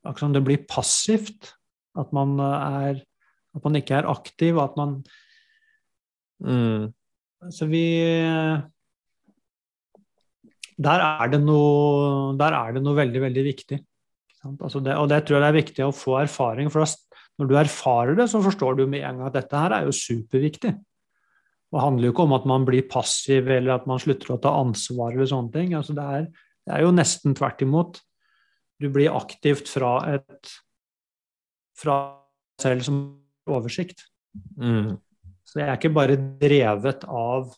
akkurat 0.04 0.26
som 0.28 0.36
det 0.36 0.46
blir 0.48 0.66
passivt. 0.70 1.54
At 1.98 2.14
man 2.16 2.40
er 2.40 3.06
At 3.56 3.64
man 3.66 3.76
ikke 3.76 3.96
er 3.98 4.06
aktiv, 4.06 4.60
at 4.62 4.76
man 4.78 5.04
mm. 6.40 6.94
Så 7.50 7.66
vi 7.66 7.86
der 10.80 11.02
er, 11.04 11.28
det 11.28 11.42
noe, 11.44 12.36
der 12.40 12.56
er 12.56 12.76
det 12.76 12.84
noe 12.84 12.96
veldig, 12.96 13.22
veldig 13.26 13.44
viktig. 13.44 13.80
Altså 14.48 14.80
det, 14.80 14.96
og 14.96 15.10
det 15.12 15.26
tror 15.28 15.36
jeg 15.36 15.44
det 15.44 15.50
er 15.50 15.58
viktig 15.58 15.84
å 15.84 15.96
få 15.96 16.20
erfaring. 16.22 16.70
For 16.72 16.86
når 17.40 17.50
du 17.50 17.56
erfarer 17.60 18.16
det, 18.16 18.30
så 18.32 18.40
forstår 18.44 18.78
du 18.80 18.86
med 18.88 19.04
en 19.04 19.20
gang 19.20 19.28
at 19.28 19.36
dette 19.36 19.60
her 19.60 19.76
er 19.76 19.90
jo 19.90 19.96
superviktig. 19.96 20.72
Det 21.70 21.84
handler 21.84 22.08
jo 22.08 22.14
ikke 22.14 22.26
om 22.26 22.38
at 22.38 22.48
man 22.50 22.64
blir 22.66 22.88
passiv 22.90 23.50
eller 23.52 23.76
at 23.76 23.90
man 23.90 24.00
slutter 24.02 24.34
å 24.34 24.40
ta 24.42 24.56
ansvar 24.62 25.14
eller 25.14 25.28
sånne 25.30 25.54
ting. 25.54 25.76
Altså 25.78 25.94
det, 25.98 26.06
er, 26.06 26.30
det 26.66 26.78
er 26.78 26.86
jo 26.86 26.96
nesten 26.96 27.36
tvert 27.38 27.62
imot. 27.66 28.00
Du 28.80 28.88
blir 28.94 29.16
aktivt 29.16 29.70
fra 29.70 29.94
et 30.16 30.54
fra 31.80 31.96
selv 32.60 32.84
som 32.84 33.00
oversikt. 33.50 34.04
Mm. 34.60 34.98
Så 35.48 35.62
jeg 35.62 35.70
er 35.70 35.80
ikke 35.80 35.96
bare 35.96 36.20
drevet 36.42 37.06
av 37.08 37.56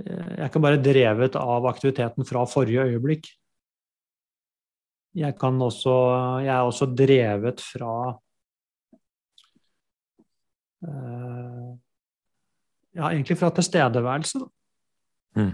jeg 0.00 0.38
er 0.38 0.48
ikke 0.48 0.62
bare 0.64 0.80
drevet 0.80 1.34
av 1.36 1.66
aktiviteten 1.68 2.24
fra 2.24 2.46
forrige 2.48 2.86
øyeblikk. 2.88 3.26
Jeg, 5.12 5.34
også, 5.36 5.94
jeg 6.46 6.54
er 6.54 6.64
også 6.64 6.86
drevet 6.94 7.60
fra 7.60 7.94
uh, 10.86 11.70
Ja, 12.94 13.10
egentlig 13.10 13.36
fra 13.38 13.50
tilstedeværelse. 13.54 14.40
Mm. 15.38 15.52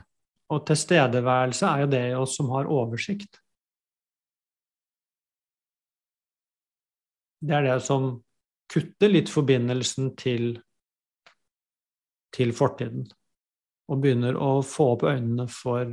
Og 0.54 0.62
tilstedeværelse 0.68 1.66
er 1.66 1.82
jo 1.82 1.90
det 1.92 2.04
i 2.10 2.14
oss 2.16 2.36
som 2.38 2.48
har 2.54 2.70
oversikt. 2.70 3.40
Det 7.46 7.54
er 7.54 7.66
det 7.68 7.76
som 7.86 8.08
kutter 8.72 9.12
litt 9.12 9.30
forbindelsen 9.30 10.10
til, 10.18 10.56
til 12.34 12.52
fortiden 12.56 13.06
og 13.86 14.02
begynner 14.02 14.38
å 14.42 14.58
få 14.66 14.92
opp 14.96 15.04
øynene 15.06 15.46
for 15.52 15.92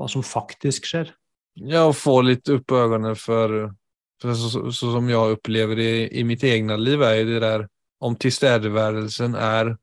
hva 0.00 0.08
som 0.10 0.24
faktisk 0.24 0.88
skjer. 0.88 1.12
Ja, 1.60 1.84
og 1.86 1.96
få 1.98 2.18
litt 2.24 2.48
opp 2.50 2.72
øynene 2.72 3.12
for, 3.20 3.52
for 4.22 4.34
så, 4.34 4.50
så, 4.50 4.62
så, 4.72 4.92
som 4.96 5.10
jeg 5.10 5.36
opplever 5.36 5.78
det 5.78 5.90
i, 5.98 6.06
i 6.20 6.24
mitt 6.26 6.42
eget 6.46 6.80
liv, 6.80 7.04
er 7.04 7.28
det 7.28 7.42
der 7.44 7.66
om 8.04 8.16
tilstedeværelsen 8.20 9.36
er 9.38 9.74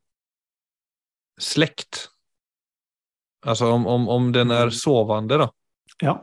slekt. 1.41 2.07
Altså 3.45 3.71
om, 3.73 3.87
om, 3.89 4.09
om 4.09 4.29
den 4.33 4.51
er 4.53 4.69
mm. 4.69 4.75
sovende, 4.77 5.39
da. 5.41 5.47
Ja. 6.01 6.17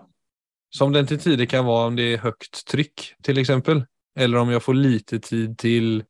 Som 0.75 0.93
den 0.93 1.07
til 1.09 1.19
tider 1.23 1.49
kan 1.49 1.67
være 1.67 1.87
om 1.91 1.97
det 1.99 2.11
er 2.13 2.27
høyt 2.27 2.61
trykk, 2.69 3.07
til 3.25 3.41
eksempel. 3.41 3.87
Eller 4.19 4.39
om 4.39 4.51
jeg 4.51 4.63
får 4.63 4.75
lite 4.75 5.19
tid 5.19 5.59
til 5.59 6.05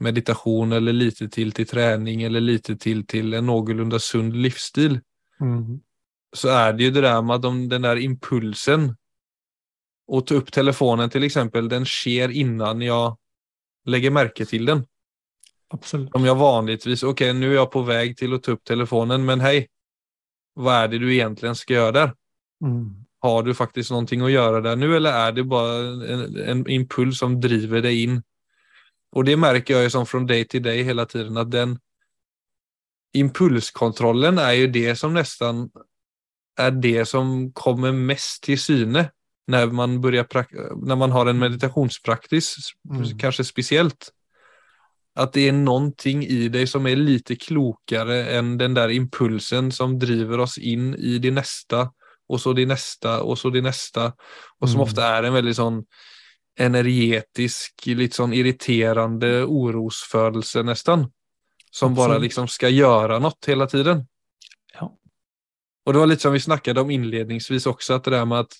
meditation 0.00 0.72
eller 0.72 0.92
lite 0.92 1.28
till 1.28 1.52
till 1.52 1.66
träning 1.66 2.22
eller 2.22 2.40
lite 2.40 2.76
till 2.76 3.06
till 3.06 3.34
en 3.34 3.46
någorlunda 3.46 3.98
sund 3.98 4.36
livsstil. 4.36 5.00
Mm. 5.40 5.80
Så 6.32 6.48
är 6.48 6.72
det 6.72 6.82
ju 6.82 6.90
det 6.90 7.00
där 7.00 7.22
med 7.22 7.36
att 7.36 7.42
de, 7.42 7.68
den 7.68 7.82
där 7.82 7.96
impulsen 7.96 8.96
att 10.12 10.26
ta 10.26 10.34
upp 10.34 10.52
telefonen 10.52 11.10
till 11.10 11.22
exempel, 11.22 11.68
den 11.68 11.84
sker 11.84 12.28
innan 12.28 12.82
jag 12.82 13.18
lägger 13.84 14.10
märke 14.10 14.46
till 14.46 14.64
den. 14.64 14.86
Absolut. 15.68 16.14
Om 16.14 16.24
jag 16.24 16.34
vanligtvis, 16.34 17.02
okej 17.02 17.30
okay, 17.30 17.40
nu 17.40 17.50
är 17.50 17.54
jag 17.54 17.70
på 17.70 17.82
väg 17.82 18.16
till 18.16 18.34
att 18.34 18.42
ta 18.42 18.52
upp 18.52 18.64
telefonen, 18.64 19.24
men 19.24 19.40
hej, 19.40 19.68
vad 20.54 20.74
är 20.74 20.88
det 20.88 20.98
du 20.98 21.14
egentligen 21.14 21.54
ska 21.54 21.74
göra 21.74 21.92
där? 21.92 22.14
Mm. 22.64 23.04
Har 23.22 23.42
du 23.44 23.52
faktisk 23.54 23.92
noe 23.92 24.24
å 24.24 24.32
gjøre 24.32 24.62
der 24.64 24.78
nå, 24.80 24.88
eller 24.96 25.16
er 25.26 25.36
det 25.36 25.44
bare 25.48 26.08
en, 26.14 26.24
en 26.40 26.64
impuls 26.72 27.20
som 27.20 27.36
driver 27.40 27.84
deg 27.84 28.02
inn? 28.06 28.18
Og 29.12 29.26
det 29.26 29.36
merker 29.38 29.82
jeg 29.82 29.92
som 29.92 30.06
fra 30.06 30.22
day 30.24 30.46
til 30.48 30.62
day 30.64 30.84
hele 30.86 31.04
tiden 31.10 31.38
at 31.40 31.50
den 31.50 31.76
impulskontrollen 33.18 34.38
er 34.38 34.52
jo 34.54 34.68
det 34.70 34.92
som 34.98 35.16
nesten 35.16 35.64
er 36.60 36.76
det 36.76 37.08
som 37.08 37.50
kommer 37.56 37.92
mest 37.92 38.44
til 38.46 38.58
syne 38.60 39.08
når 39.50 39.72
man, 39.74 40.00
börjar 40.00 40.26
när 40.86 40.96
man 40.96 41.10
har 41.10 41.26
en 41.26 41.38
meditationspraktis, 41.38 42.56
mm. 42.90 43.18
kanskje 43.18 43.44
spesielt. 43.44 44.10
At 45.16 45.32
det 45.34 45.48
er 45.48 45.56
noe 45.56 45.90
i 46.06 46.48
deg 46.48 46.68
som 46.70 46.86
er 46.86 47.00
litt 47.00 47.32
klokere 47.42 48.20
enn 48.36 48.54
den 48.60 48.76
der 48.78 48.92
impulsen 48.94 49.72
som 49.74 49.98
driver 49.98 50.44
oss 50.46 50.54
inn 50.58 50.94
i 50.94 51.18
det 51.18 51.32
nästa 51.34 51.88
och 52.30 52.40
så 52.40 52.52
det 52.52 52.66
neste, 52.66 53.16
og 53.20 53.38
så 53.38 53.50
det 53.50 53.62
neste. 53.66 54.12
Og 54.60 54.68
som 54.68 54.78
mm. 54.78 54.84
ofte 54.84 55.02
er 55.02 55.26
en 55.26 55.34
veldig 55.34 55.54
sånn 55.58 55.80
energetisk, 56.60 57.88
litt 57.98 58.14
sånn 58.14 58.34
irriterende 58.36 59.32
orosfølelse, 59.46 60.62
nesten. 60.68 61.08
Som 61.70 61.94
bare 61.94 62.18
liksom 62.22 62.46
skal 62.50 62.74
gjøre 62.74 63.18
noe 63.22 63.34
hele 63.46 63.66
tiden. 63.70 64.04
Ja. 64.74 64.86
Og 64.86 65.94
det 65.94 66.02
var 66.02 66.10
litt 66.10 66.22
som 66.22 66.34
vi 66.34 66.42
snakket 66.42 66.78
om 66.78 66.90
innledningsvis 66.90 67.66
også, 67.70 67.98
at 67.98 68.06
det 68.06 68.14
der 68.14 68.28
med 68.30 68.46
at 68.46 68.58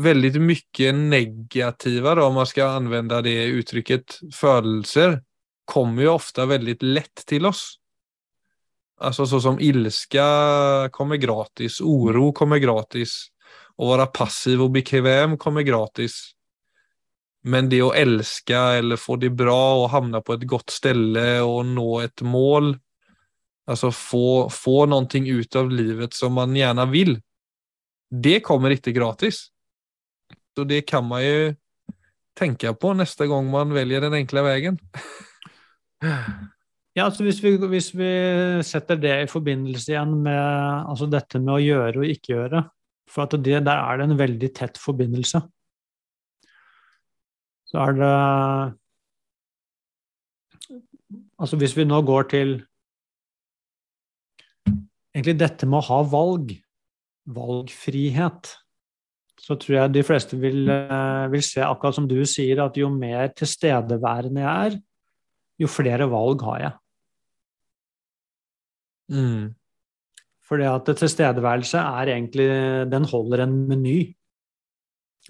veldig 0.00 0.40
mye 0.40 0.92
negative, 0.96 2.14
om 2.24 2.40
man 2.40 2.48
skal 2.48 2.78
anvende 2.78 3.20
det 3.26 3.36
uttrykket, 3.58 4.20
følelser, 4.32 5.20
kommer 5.68 6.08
jo 6.08 6.16
ofte 6.16 6.48
veldig 6.48 6.78
lett 6.82 7.24
til 7.28 7.48
oss. 7.52 7.79
Altså 9.00 9.24
så 9.26 9.40
som 9.40 9.60
ilska 9.60 10.24
kommer 10.92 11.16
gratis, 11.16 11.80
oro 11.80 12.32
kommer 12.36 12.60
gratis, 12.60 13.30
å 13.80 13.88
være 13.94 14.10
passiv 14.12 14.66
og 14.66 14.74
bekväm 14.74 15.38
kommer 15.40 15.64
gratis. 15.64 16.34
Men 17.48 17.70
det 17.72 17.80
å 17.80 17.94
elske 17.96 18.58
eller 18.76 19.00
få 19.00 19.16
det 19.16 19.30
bra 19.32 19.56
og 19.80 19.88
havne 19.94 20.20
på 20.20 20.36
et 20.36 20.44
godt 20.48 20.74
ställe 20.74 21.40
og 21.40 21.64
nå 21.72 21.88
et 22.04 22.20
mål, 22.20 22.74
Alltså 23.70 23.92
få, 23.92 24.50
få 24.50 24.86
någonting 24.86 25.28
ut 25.28 25.56
av 25.56 25.70
livet 25.70 26.14
som 26.14 26.32
man 26.34 26.56
gjerne 26.56 26.86
vil, 26.90 27.20
det 28.10 28.40
kommer 28.42 28.74
ikke 28.74 28.90
gratis. 28.96 29.44
Så 30.56 30.64
det 30.66 30.80
kan 30.90 31.06
man 31.06 31.22
jo 31.22 31.52
tenke 32.34 32.72
på 32.74 32.90
neste 32.98 33.28
gang 33.30 33.46
man 33.52 33.70
velger 33.70 34.02
den 34.02 34.16
enkle 34.18 34.42
veien. 34.42 34.80
Ja, 37.00 37.06
altså 37.08 37.24
hvis 37.24 37.38
vi, 37.40 37.54
hvis 37.56 37.86
vi, 37.96 38.08
setter 38.66 38.98
det 39.00 39.12
i 39.22 39.28
forbindelse 39.30 39.94
igjen 39.94 40.18
med 40.20 40.36
altså 40.36 41.06
dette 41.08 41.38
med 41.40 41.54
å 41.54 41.62
gjøre 41.62 42.02
og 42.02 42.10
ikke 42.12 42.34
gjøre 42.34 42.60
For 43.08 43.38
det, 43.40 43.62
der 43.64 43.78
er 43.78 43.96
det 43.96 44.04
en 44.04 44.18
veldig 44.18 44.50
tett 44.58 44.76
forbindelse. 44.78 45.40
Så 47.70 47.80
er 47.80 47.96
det 47.96 48.10
Altså 51.40 51.56
hvis 51.56 51.72
vi 51.78 51.86
nå 51.88 52.02
går 52.04 52.28
til 52.34 52.52
egentlig 55.16 55.38
dette 55.40 55.66
med 55.66 55.80
å 55.80 55.86
ha 55.88 56.02
valg, 56.04 56.52
valgfrihet, 57.32 58.52
så 59.40 59.56
tror 59.56 59.76
jeg 59.78 59.94
de 59.94 60.04
fleste 60.04 60.36
vil, 60.36 60.68
eh, 60.68 61.24
vil 61.32 61.42
se, 61.42 61.64
akkurat 61.64 61.96
som 61.96 62.06
du 62.10 62.18
sier, 62.28 62.60
at 62.60 62.76
jo 62.76 62.92
mer 62.92 63.32
tilstedeværende 63.32 64.44
jeg 64.44 64.68
er, 64.68 64.78
jo 65.64 65.72
flere 65.72 66.10
valg 66.12 66.44
har 66.44 66.60
jeg. 66.66 66.79
Mm. 69.10 69.50
Fordi 70.50 70.66
at 70.66 70.88
tilstedeværelse 70.98 71.78
er 71.78 72.14
egentlig 72.14 72.48
Den 72.90 73.04
holder 73.04 73.44
en 73.44 73.68
meny. 73.68 73.98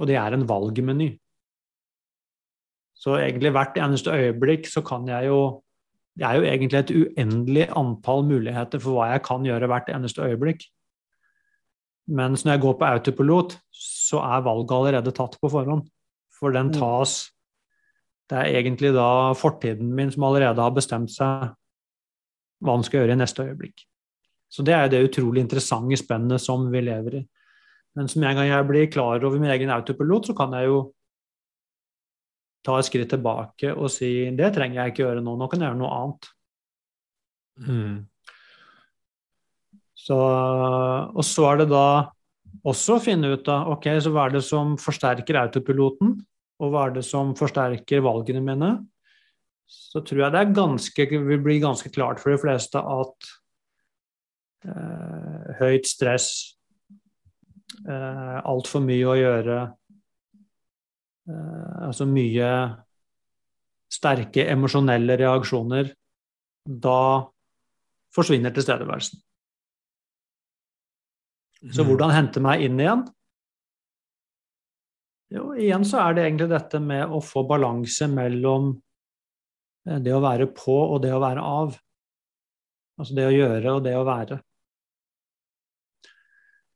Og 0.01 0.07
det 0.09 0.17
er 0.17 0.33
en 0.33 0.49
valgmeny. 0.49 1.11
Så 2.95 3.17
egentlig 3.17 3.53
hvert 3.53 3.77
eneste 3.81 4.13
øyeblikk 4.13 4.69
så 4.69 4.83
kan 4.85 5.09
jeg 5.09 5.27
jo 5.27 5.63
Det 6.19 6.27
er 6.27 6.37
jo 6.37 6.43
egentlig 6.43 6.79
et 6.79 6.91
uendelig 6.91 7.69
antall 7.77 8.25
muligheter 8.27 8.81
for 8.83 8.93
hva 8.97 9.13
jeg 9.13 9.23
kan 9.25 9.45
gjøre 9.47 9.69
hvert 9.71 9.89
eneste 9.89 10.23
øyeblikk. 10.23 10.65
Mens 12.09 12.45
når 12.45 12.53
jeg 12.53 12.61
går 12.61 12.75
på 12.79 12.85
autopilot, 12.85 13.55
så 13.73 14.19
er 14.19 14.43
valget 14.45 14.75
allerede 14.75 15.15
tatt 15.17 15.39
på 15.41 15.49
forhånd. 15.49 15.87
For 16.39 16.51
den 16.51 16.67
mm. 16.67 16.73
tas 16.73 17.31
Det 18.31 18.39
er 18.39 18.59
egentlig 18.59 18.93
da 18.95 19.33
fortiden 19.33 19.95
min 19.95 20.11
som 20.11 20.25
allerede 20.25 20.61
har 20.61 20.75
bestemt 20.75 21.11
seg 21.15 21.55
hva 22.61 22.77
han 22.77 22.85
skal 22.87 23.03
gjøre 23.03 23.17
i 23.17 23.21
neste 23.21 23.47
øyeblikk. 23.49 23.85
Så 24.51 24.65
det 24.67 24.75
er 24.75 24.89
det 24.91 25.05
utrolig 25.07 25.45
interessante 25.45 25.99
spennet 26.01 26.43
som 26.43 26.67
vi 26.73 26.83
lever 26.83 27.21
i. 27.21 27.25
Men 27.99 28.09
som 28.11 28.23
en 28.23 28.39
gang 28.39 28.49
jeg 28.51 28.67
blir 28.69 28.91
klar 28.91 29.23
over 29.27 29.39
min 29.43 29.51
egen 29.51 29.71
autopilot, 29.75 30.31
så 30.31 30.37
kan 30.39 30.55
jeg 30.59 30.71
jo 30.71 30.81
ta 32.67 32.77
et 32.79 32.87
skritt 32.87 33.09
tilbake 33.11 33.73
og 33.73 33.89
si 33.93 34.29
det 34.37 34.53
trenger 34.53 34.83
jeg 34.83 34.93
ikke 34.93 35.05
gjøre 35.07 35.25
nå, 35.25 35.33
nå 35.39 35.49
kan 35.49 35.63
jeg 35.63 35.71
gjøre 35.71 35.81
noe 35.81 35.97
annet. 35.97 36.31
Mm. 37.61 37.95
Så, 40.01 40.17
og 40.17 41.25
så 41.27 41.47
er 41.51 41.63
det 41.63 41.71
da 41.73 41.87
også 42.67 42.97
å 42.97 43.03
finne 43.03 43.33
ut 43.35 43.49
av 43.53 43.71
ok, 43.75 43.89
så 44.03 44.13
hva 44.13 44.27
er 44.29 44.37
det 44.37 44.45
som 44.45 44.75
forsterker 44.81 45.39
autopiloten, 45.41 46.15
og 46.61 46.73
hva 46.73 46.87
er 46.89 46.97
det 46.99 47.05
som 47.07 47.33
forsterker 47.37 48.03
valgene 48.05 48.43
mine. 48.45 48.71
Så 49.71 50.03
tror 50.07 50.25
jeg 50.25 50.35
det 50.35 50.57
ganske, 50.57 51.07
vil 51.11 51.43
bli 51.43 51.61
ganske 51.63 51.91
klart 51.95 52.21
for 52.23 52.35
de 52.35 52.41
fleste 52.43 52.81
at 52.83 53.29
eh, 54.67 55.51
høyt 55.61 55.87
stress, 55.87 56.29
eh, 57.87 58.39
altfor 58.43 58.83
mye 58.83 59.07
å 59.07 59.17
gjøre, 59.19 59.59
eh, 61.31 61.73
altså 61.87 62.07
mye 62.11 62.51
sterke 63.91 64.47
emosjonelle 64.51 65.19
reaksjoner, 65.23 65.95
da 66.67 67.01
forsvinner 68.15 68.55
tilstedeværelsen. 68.55 69.23
Så 71.71 71.83
mm. 71.83 71.89
hvordan 71.89 72.15
hente 72.15 72.43
meg 72.43 72.63
inn 72.67 72.79
igjen? 72.81 73.03
Jo, 75.31 75.51
igjen 75.55 75.85
så 75.87 76.01
er 76.03 76.17
det 76.17 76.23
egentlig 76.27 76.49
dette 76.51 76.81
med 76.83 77.11
å 77.15 77.21
få 77.23 77.45
balanse 77.47 78.09
mellom 78.11 78.73
det 79.85 80.13
å 80.15 80.23
være 80.23 80.51
på 80.55 80.77
og 80.83 81.01
det 81.05 81.13
å 81.15 81.23
være 81.23 81.45
av. 81.45 81.77
Altså 83.01 83.17
det 83.17 83.27
å 83.29 83.35
gjøre 83.35 83.77
og 83.77 83.85
det 83.87 83.95
å 83.97 84.07
være. 84.07 84.41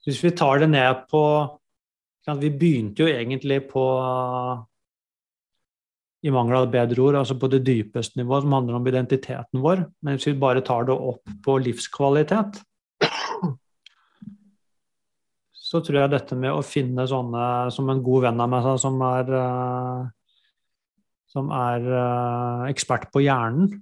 Hvis 0.04 0.20
vi 0.24 0.34
tar 0.36 0.60
det 0.60 0.68
ned 0.72 1.06
på 1.08 1.24
Vi 2.40 2.48
begynte 2.48 3.04
jo 3.04 3.08
egentlig 3.08 3.58
på 3.68 3.82
i 6.24 6.32
mangel 6.32 6.56
av 6.56 6.70
bedre 6.72 7.02
ord, 7.04 7.18
altså 7.20 7.34
på 7.36 7.50
det 7.52 7.60
dypeste 7.66 8.16
nivået, 8.16 8.46
som 8.46 8.54
handler 8.56 8.78
om 8.78 8.86
identiteten 8.88 9.60
vår. 9.60 9.82
Men 10.00 10.16
hvis 10.16 10.30
vi 10.30 10.40
bare 10.40 10.62
tar 10.64 10.86
det 10.88 10.96
opp 10.96 11.34
på 11.44 11.58
livskvalitet, 11.60 12.62
så 15.74 15.82
tror 15.84 15.98
jeg 16.00 16.12
dette 16.14 16.38
med 16.38 16.54
å 16.54 16.64
finne 16.64 17.04
sånne 17.10 17.44
som 17.74 17.92
en 17.92 18.00
god 18.06 18.28
venn 18.28 18.40
av 18.40 18.50
meg 18.54 18.70
som 18.80 18.96
er, 19.04 19.34
uh, 19.36 20.08
som 21.34 21.50
er 21.54 21.88
uh, 21.90 22.66
ekspert 22.70 23.08
på 23.12 23.24
hjernen 23.24 23.72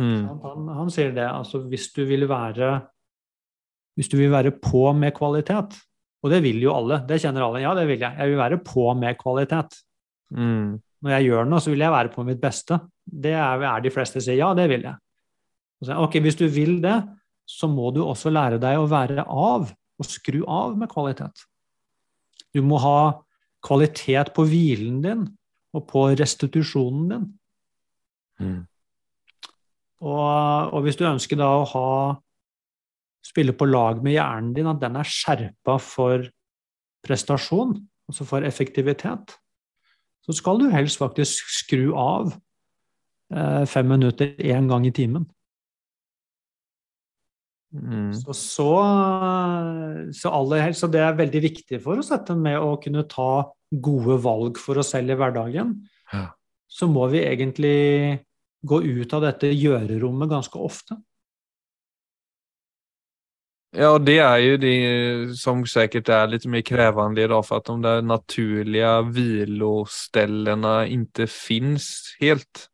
mm. 0.00 0.24
han, 0.42 0.70
han, 0.80 0.90
sier 0.92 1.14
det. 1.14 1.28
Altså 1.28 1.62
hvis 1.70 1.90
du 1.94 2.02
vil 2.08 2.26
være 2.30 2.80
hvis 3.98 4.10
du 4.10 4.16
vil 4.18 4.32
være 4.32 4.54
på 4.62 4.88
med 4.96 5.12
kvalitet, 5.16 5.76
og 6.20 6.32
det 6.32 6.40
vil 6.44 6.60
jo 6.62 6.72
alle, 6.72 7.02
det 7.08 7.20
kjenner 7.20 7.44
alle, 7.44 7.62
ja 7.64 7.74
det 7.76 7.86
vil 7.88 8.00
jeg, 8.00 8.16
jeg 8.16 8.32
vil 8.32 8.40
være 8.40 8.60
på 8.64 8.86
med 8.96 9.18
kvalitet. 9.20 9.76
Mm. 10.36 10.78
Når 11.00 11.14
jeg 11.16 11.28
gjør 11.30 11.48
noe, 11.48 11.60
så 11.62 11.72
vil 11.72 11.84
jeg 11.84 11.94
være 11.94 12.12
på 12.14 12.24
mitt 12.28 12.40
beste. 12.40 12.78
Det 13.04 13.32
er, 13.32 13.64
er 13.66 13.82
de 13.82 13.92
fleste 13.92 14.22
sier 14.22 14.38
ja, 14.38 14.50
det 14.56 14.68
vil 14.70 14.84
jeg. 14.88 14.96
Så, 15.80 15.96
ok, 15.96 16.18
Hvis 16.20 16.38
du 16.38 16.46
vil 16.52 16.78
det, 16.84 16.98
så 17.48 17.68
må 17.68 17.90
du 17.94 18.02
også 18.04 18.32
lære 18.32 18.60
deg 18.62 18.78
å 18.78 18.88
være 18.88 19.24
av 19.24 19.70
og 19.70 20.08
skru 20.08 20.42
av 20.48 20.76
med 20.78 20.90
kvalitet. 20.92 21.44
Du 22.54 22.62
må 22.66 22.78
ha 22.82 23.20
kvalitet 23.64 24.32
på 24.36 24.44
hvilen 24.48 25.00
din 25.04 25.26
og 25.76 25.86
på 25.90 26.08
restitusjonen 26.18 27.06
din. 27.12 27.28
Mm. 28.40 28.60
Og, 30.00 30.72
og, 30.72 30.80
hvis 30.84 30.96
du 30.96 31.04
ønsker 31.04 31.38
da 31.38 31.50
å 31.58 31.68
ha 31.74 31.88
spille 33.24 33.52
på 33.52 33.68
lag 33.68 34.00
med 34.02 34.16
hjernen 34.16 34.54
din, 34.56 34.70
at 34.70 34.80
den 34.80 34.96
er 34.96 35.08
skjerpa 35.08 35.76
for 35.82 36.24
prestasjon, 37.04 37.76
altså 38.08 38.26
for 38.28 38.46
effektivitet, 38.48 39.36
så 40.24 40.36
skal 40.36 40.60
du 40.60 40.70
helst 40.72 41.00
faktisk 41.00 41.52
skru 41.52 41.90
av 41.96 42.32
eh, 43.32 43.66
fem 43.68 43.88
minutter 43.92 44.32
én 44.40 44.68
gang 44.70 44.88
i 44.88 44.94
timen. 44.94 45.28
Mm. 47.70 48.14
Så, 48.14 48.34
så, 48.34 48.70
så, 50.12 50.30
aller 50.34 50.72
så 50.74 50.88
det 50.90 51.04
er 51.06 51.18
veldig 51.18 51.42
viktig 51.44 51.78
for 51.84 52.00
oss, 52.02 52.10
dette 52.10 52.34
med 52.34 52.58
å 52.58 52.74
kunne 52.82 53.06
ta 53.10 53.46
gode 53.70 54.16
valg 54.24 54.58
for 54.58 54.80
oss 54.82 54.90
selv 54.96 55.14
i 55.14 55.18
hverdagen. 55.20 55.76
Ja. 56.10 56.24
Så 56.70 56.88
må 56.90 57.06
vi 57.12 57.22
egentlig 57.22 58.18
gå 58.66 58.82
ut 58.82 59.14
av 59.14 59.24
dette 59.24 59.52
gjørerommet 59.54 60.30
ganske 60.30 60.58
ofte. 60.58 60.98
Ja, 63.70 63.92
det 64.02 64.16
er 64.18 64.40
jo 64.42 64.56
det 64.58 64.76
som 65.38 65.62
sikkert 65.62 66.08
er 66.10 66.26
litt 66.32 66.44
mer 66.50 66.64
krevende 66.66 67.22
i 67.22 67.28
dag, 67.30 67.44
for 67.46 67.62
at 67.62 67.68
de 67.70 67.76
der 67.84 68.02
naturlige 68.02 68.90
hvilestellene 69.14 70.74
ikke 70.90 71.28
fins 71.30 71.86
helt. 72.18 72.66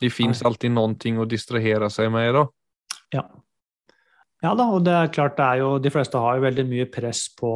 Det 0.00 0.08
fins 0.10 0.40
alltid 0.42 0.72
noe 0.72 0.96
å 1.20 1.28
distrahere 1.28 1.92
seg 1.92 2.08
med. 2.10 2.32
da. 2.34 2.46
Ja. 3.12 3.26
Ja 4.42 4.56
da, 4.58 4.66
og 4.74 4.82
det 4.86 4.94
er 4.94 5.12
klart 5.14 5.36
det 5.38 5.44
er 5.46 5.60
jo 5.62 5.74
De 5.78 5.90
fleste 5.94 6.18
har 6.18 6.38
jo 6.38 6.46
veldig 6.46 6.64
mye 6.66 6.88
press 6.90 7.28
på 7.38 7.52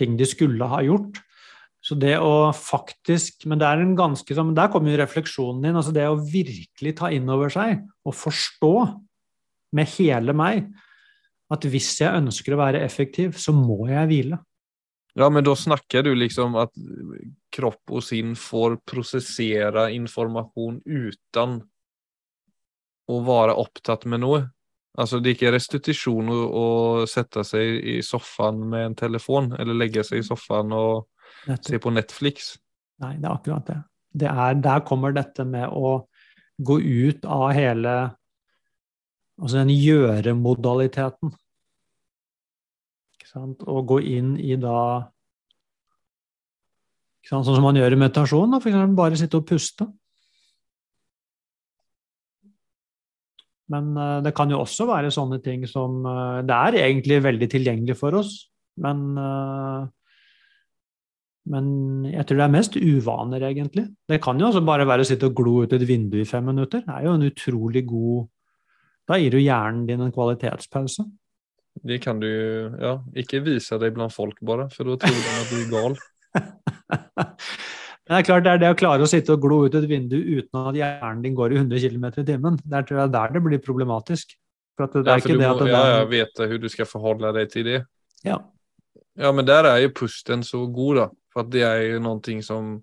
ting 0.00 0.16
de 0.16 0.24
skulle 0.28 0.68
ha 0.70 0.80
gjort. 0.84 1.20
Så 1.80 1.96
det 1.96 2.14
å 2.20 2.50
faktisk 2.56 3.46
Men 3.48 3.60
det 3.60 3.68
er 3.68 3.82
en 3.82 3.96
ganske 3.96 4.36
sånn 4.36 4.54
Der 4.56 4.68
kommer 4.72 4.92
jo 4.92 5.00
refleksjonen 5.00 5.64
din. 5.64 5.76
altså 5.76 5.94
Det 5.96 6.06
å 6.08 6.20
virkelig 6.20 6.96
ta 7.00 7.10
inn 7.12 7.28
over 7.32 7.52
seg 7.52 7.84
og 8.04 8.16
forstå 8.16 8.74
med 9.76 9.92
hele 9.96 10.34
meg 10.34 10.70
at 11.50 11.66
hvis 11.66 11.96
jeg 11.98 12.14
ønsker 12.14 12.54
å 12.54 12.60
være 12.60 12.80
effektiv, 12.86 13.34
så 13.38 13.50
må 13.54 13.88
jeg 13.90 14.06
hvile. 14.06 14.36
Ja, 15.18 15.26
men 15.34 15.42
da 15.42 15.56
snakker 15.58 16.04
du 16.06 16.12
liksom 16.14 16.54
at 16.60 16.70
kropp 17.50 17.90
og 17.90 18.04
sinn 18.06 18.36
får 18.38 18.76
prosessere 18.86 19.88
informasjon 19.96 20.78
uten 20.86 21.56
å 23.10 23.18
være 23.26 23.56
opptatt 23.58 24.06
med 24.10 24.22
noe. 24.22 24.44
Altså, 24.98 25.20
det 25.20 25.30
er 25.30 25.36
ikke 25.36 25.52
restitusjon 25.54 26.30
å, 26.32 26.66
sette 27.08 27.44
seg 27.46 27.84
i 27.86 28.00
sofaen 28.02 28.58
med 28.72 28.88
en 28.88 28.96
telefon, 28.98 29.52
eller 29.60 29.78
legge 29.78 30.02
seg 30.06 30.22
i 30.22 30.26
sofaen 30.26 30.74
og 30.74 31.06
Nettopp. 31.46 31.68
se 31.68 31.80
på 31.82 31.92
Netflix. 31.94 32.50
Nei, 33.00 33.14
det 33.20 33.28
er 33.28 33.34
akkurat 33.36 33.68
det. 33.68 33.78
det 34.20 34.32
er, 34.32 34.56
der 34.60 34.82
kommer 34.86 35.14
dette 35.14 35.46
med 35.46 35.70
å 35.70 36.00
gå 36.60 36.80
ut 36.80 37.24
av 37.24 37.52
hele 37.56 37.98
Altså 39.40 39.62
den 39.62 39.70
gjøremodaliteten. 39.72 41.30
Ikke 43.16 43.28
sant? 43.30 43.62
Og 43.64 43.86
gå 43.88 43.96
inn 44.04 44.34
i 44.36 44.58
da 44.60 45.08
Sånn 47.24 47.44
som 47.46 47.62
man 47.62 47.76
gjør 47.78 47.94
i 47.94 47.98
meditasjon, 48.00 48.52
da, 48.52 48.58
eksempel 48.58 48.96
bare 48.98 49.16
sitte 49.16 49.38
og 49.38 49.46
puste. 49.46 49.86
Men 53.70 53.94
uh, 53.94 54.18
det 54.24 54.34
kan 54.36 54.50
jo 54.50 54.60
også 54.64 54.86
være 54.88 55.12
sånne 55.14 55.38
ting 55.44 55.64
som 55.70 56.02
uh, 56.06 56.42
Det 56.46 56.56
er 56.56 56.82
egentlig 56.82 57.20
veldig 57.22 57.48
tilgjengelig 57.52 57.96
for 58.00 58.18
oss, 58.18 58.34
men 58.82 59.06
uh, 59.18 59.86
Men 61.50 61.70
jeg 62.10 62.26
tror 62.26 62.40
det 62.40 62.46
er 62.46 62.56
mest 62.56 62.76
uvaner, 62.76 63.46
egentlig. 63.48 63.86
Det 64.08 64.20
kan 64.22 64.38
jo 64.38 64.50
også 64.50 64.60
bare 64.66 64.86
være 64.86 65.06
å 65.06 65.08
sitte 65.08 65.30
og 65.30 65.38
glo 65.38 65.62
ut 65.64 65.72
et 65.72 65.86
vindu 65.88 66.18
i 66.20 66.28
fem 66.28 66.44
minutter. 66.46 66.84
Det 66.86 66.94
er 66.94 67.08
jo 67.08 67.16
en 67.16 67.26
utrolig 67.26 67.86
god 67.88 68.28
Da 69.08 69.18
gir 69.18 69.34
du 69.34 69.40
hjernen 69.40 69.86
din 69.88 70.04
en 70.04 70.14
kvalitetspause. 70.14 71.06
Det 71.86 72.00
kan 72.02 72.20
du 72.20 72.28
jo 72.28 72.70
Ja, 72.82 72.94
ikke 73.16 73.42
vise 73.46 73.78
deg 73.80 73.94
blant 73.96 74.14
folk, 74.14 74.38
bare, 74.42 74.68
for 74.74 74.90
da 74.90 74.98
tror 75.00 75.16
de 75.16 75.36
at 75.40 75.50
du 75.50 75.60
er 75.62 75.70
gal. 75.74 76.00
det 78.10 78.16
er 78.18 78.26
klart 78.26 78.42
det 78.42 78.52
er 78.56 78.58
det 78.58 78.68
å 78.72 78.76
klare 78.78 79.04
å 79.06 79.08
sitte 79.08 79.36
og 79.36 79.44
glo 79.44 79.60
ut 79.70 79.74
et 79.78 79.84
vindu 79.86 80.16
uten 80.18 80.64
at 80.66 80.74
hjernen 80.74 81.20
din 81.22 81.36
går 81.38 81.52
i 81.54 81.60
100 81.60 81.82
km 81.84 82.06
i 82.10 82.24
timen. 82.26 82.56
Det 82.58 82.80
er 82.82 83.06
der 83.06 83.36
det 83.36 83.42
blir 83.44 83.62
problematisk. 83.62 84.34
For 84.74 84.90
det, 84.90 85.04
det 85.06 85.14
ja, 85.14 85.22
for 85.22 85.30
du 85.30 85.38
må, 85.38 85.68
ja, 85.70 85.82
ja, 85.92 86.00
vite 86.10 86.48
hvordan 86.48 86.64
du 86.64 86.72
skal 86.72 86.88
forholde 86.90 87.30
deg 87.36 87.52
til 87.52 87.68
det. 87.68 87.78
Ja. 88.26 88.40
ja, 89.14 89.30
men 89.30 89.46
der 89.46 89.68
er 89.70 89.78
jo 89.84 89.92
pusten 90.00 90.42
så 90.42 90.64
god, 90.66 90.98
da. 90.98 91.06
For 91.30 91.46
det 91.46 91.62
er 91.62 91.84
jo 91.86 92.00
noe 92.02 92.42
som 92.42 92.80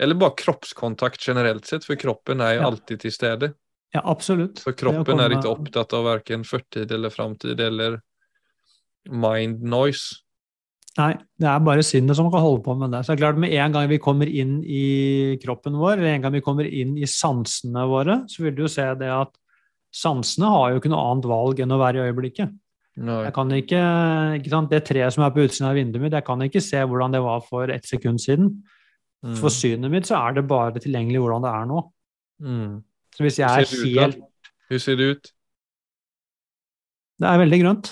Eller 0.00 0.16
bare 0.20 0.36
kroppskontakt 0.36 1.24
generelt 1.24 1.64
sett, 1.68 1.84
for 1.84 1.96
kroppen 2.00 2.40
er 2.44 2.58
jo 2.58 2.68
alltid 2.68 3.02
til 3.06 3.12
stede. 3.12 3.52
Ja, 3.96 4.04
absolutt. 4.04 4.60
For 4.60 4.76
kroppen 4.76 5.04
komme... 5.04 5.24
er 5.24 5.38
ikke 5.38 5.50
opptatt 5.50 5.92
av 5.96 6.04
verken 6.06 6.44
fortid 6.44 6.92
eller 6.92 7.12
framtid 7.12 7.60
eller 7.60 7.98
mind 9.08 9.64
noise. 9.64 10.20
Nei, 10.98 11.12
det 11.38 11.46
er 11.46 11.60
bare 11.62 11.84
sinnet 11.86 12.18
som 12.18 12.32
kan 12.32 12.42
holde 12.42 12.64
på 12.64 12.74
med 12.74 12.90
det. 12.90 13.04
Så 13.04 13.12
det 13.12 13.20
er 13.20 13.22
klart 13.22 13.38
Med 13.38 13.52
en 13.54 13.74
gang 13.76 13.86
vi 13.88 14.00
kommer 14.02 14.26
inn 14.26 14.58
i 14.66 15.36
kroppen 15.42 15.78
vår, 15.78 16.00
eller 16.00 16.16
en 16.16 16.24
gang 16.24 16.34
vi 16.34 16.42
kommer 16.42 16.66
inn 16.66 16.96
i 16.98 17.06
sansene 17.06 17.84
våre, 17.86 18.24
så 18.30 18.42
vil 18.42 18.56
du 18.56 18.64
jo 18.64 18.72
se 18.72 18.88
det 18.98 19.12
at 19.14 19.30
sansene 19.94 20.50
har 20.50 20.72
jo 20.72 20.80
ikke 20.80 20.90
noe 20.90 21.04
annet 21.12 21.30
valg 21.30 21.62
enn 21.62 21.74
å 21.74 21.78
være 21.80 22.00
i 22.00 22.10
øyeblikket. 22.10 22.52
Nei. 23.00 23.20
Jeg 23.28 23.34
kan 23.36 23.54
ikke, 23.54 23.80
ikke 24.40 24.52
sant, 24.52 24.70
Det 24.70 24.82
treet 24.84 25.14
som 25.14 25.24
er 25.24 25.32
på 25.32 25.46
utsiden 25.46 25.70
av 25.70 25.78
vinduet 25.78 26.02
mitt, 26.02 26.16
jeg 26.18 26.26
kan 26.26 26.42
ikke 26.42 26.62
se 26.64 26.82
hvordan 26.82 27.14
det 27.14 27.22
var 27.22 27.40
for 27.46 27.70
ett 27.70 27.86
sekund 27.86 28.20
siden. 28.20 28.50
Mm. 29.22 29.36
For 29.38 29.52
synet 29.52 29.92
mitt 29.92 30.08
så 30.08 30.18
er 30.18 30.36
det 30.36 30.48
bare 30.48 30.80
tilgjengelig 30.82 31.22
hvordan 31.22 31.46
det 31.46 31.52
er 31.54 31.70
nå. 31.70 31.84
Mm. 32.40 32.80
Så 33.14 33.24
hvis 33.24 33.38
jeg 33.38 33.46
er 33.46 33.70
helt 34.00 34.18
Hvordan 34.70 34.82
ser 34.84 34.96
det 34.96 35.06
ut? 35.10 35.30
Det 37.20 37.28
er 37.28 37.40
veldig 37.42 37.58
grønt. 37.60 37.88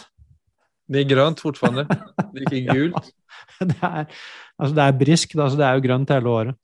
Det 0.89 1.03
er 1.03 1.11
grønt 1.11 1.43
fortfarande? 1.45 1.85
Det 2.33 2.45
er 2.45 2.49
ikke 2.49 2.77
gult? 2.79 3.13
det, 3.71 3.77
er, 3.83 4.09
altså 4.59 4.75
det 4.77 4.85
er 4.85 4.99
brisk, 4.99 5.37
da, 5.37 5.49
så 5.51 5.59
det 5.61 5.67
er 5.67 5.79
jo 5.79 5.85
grønt 5.85 6.13
hele 6.15 6.33
året. 6.33 6.59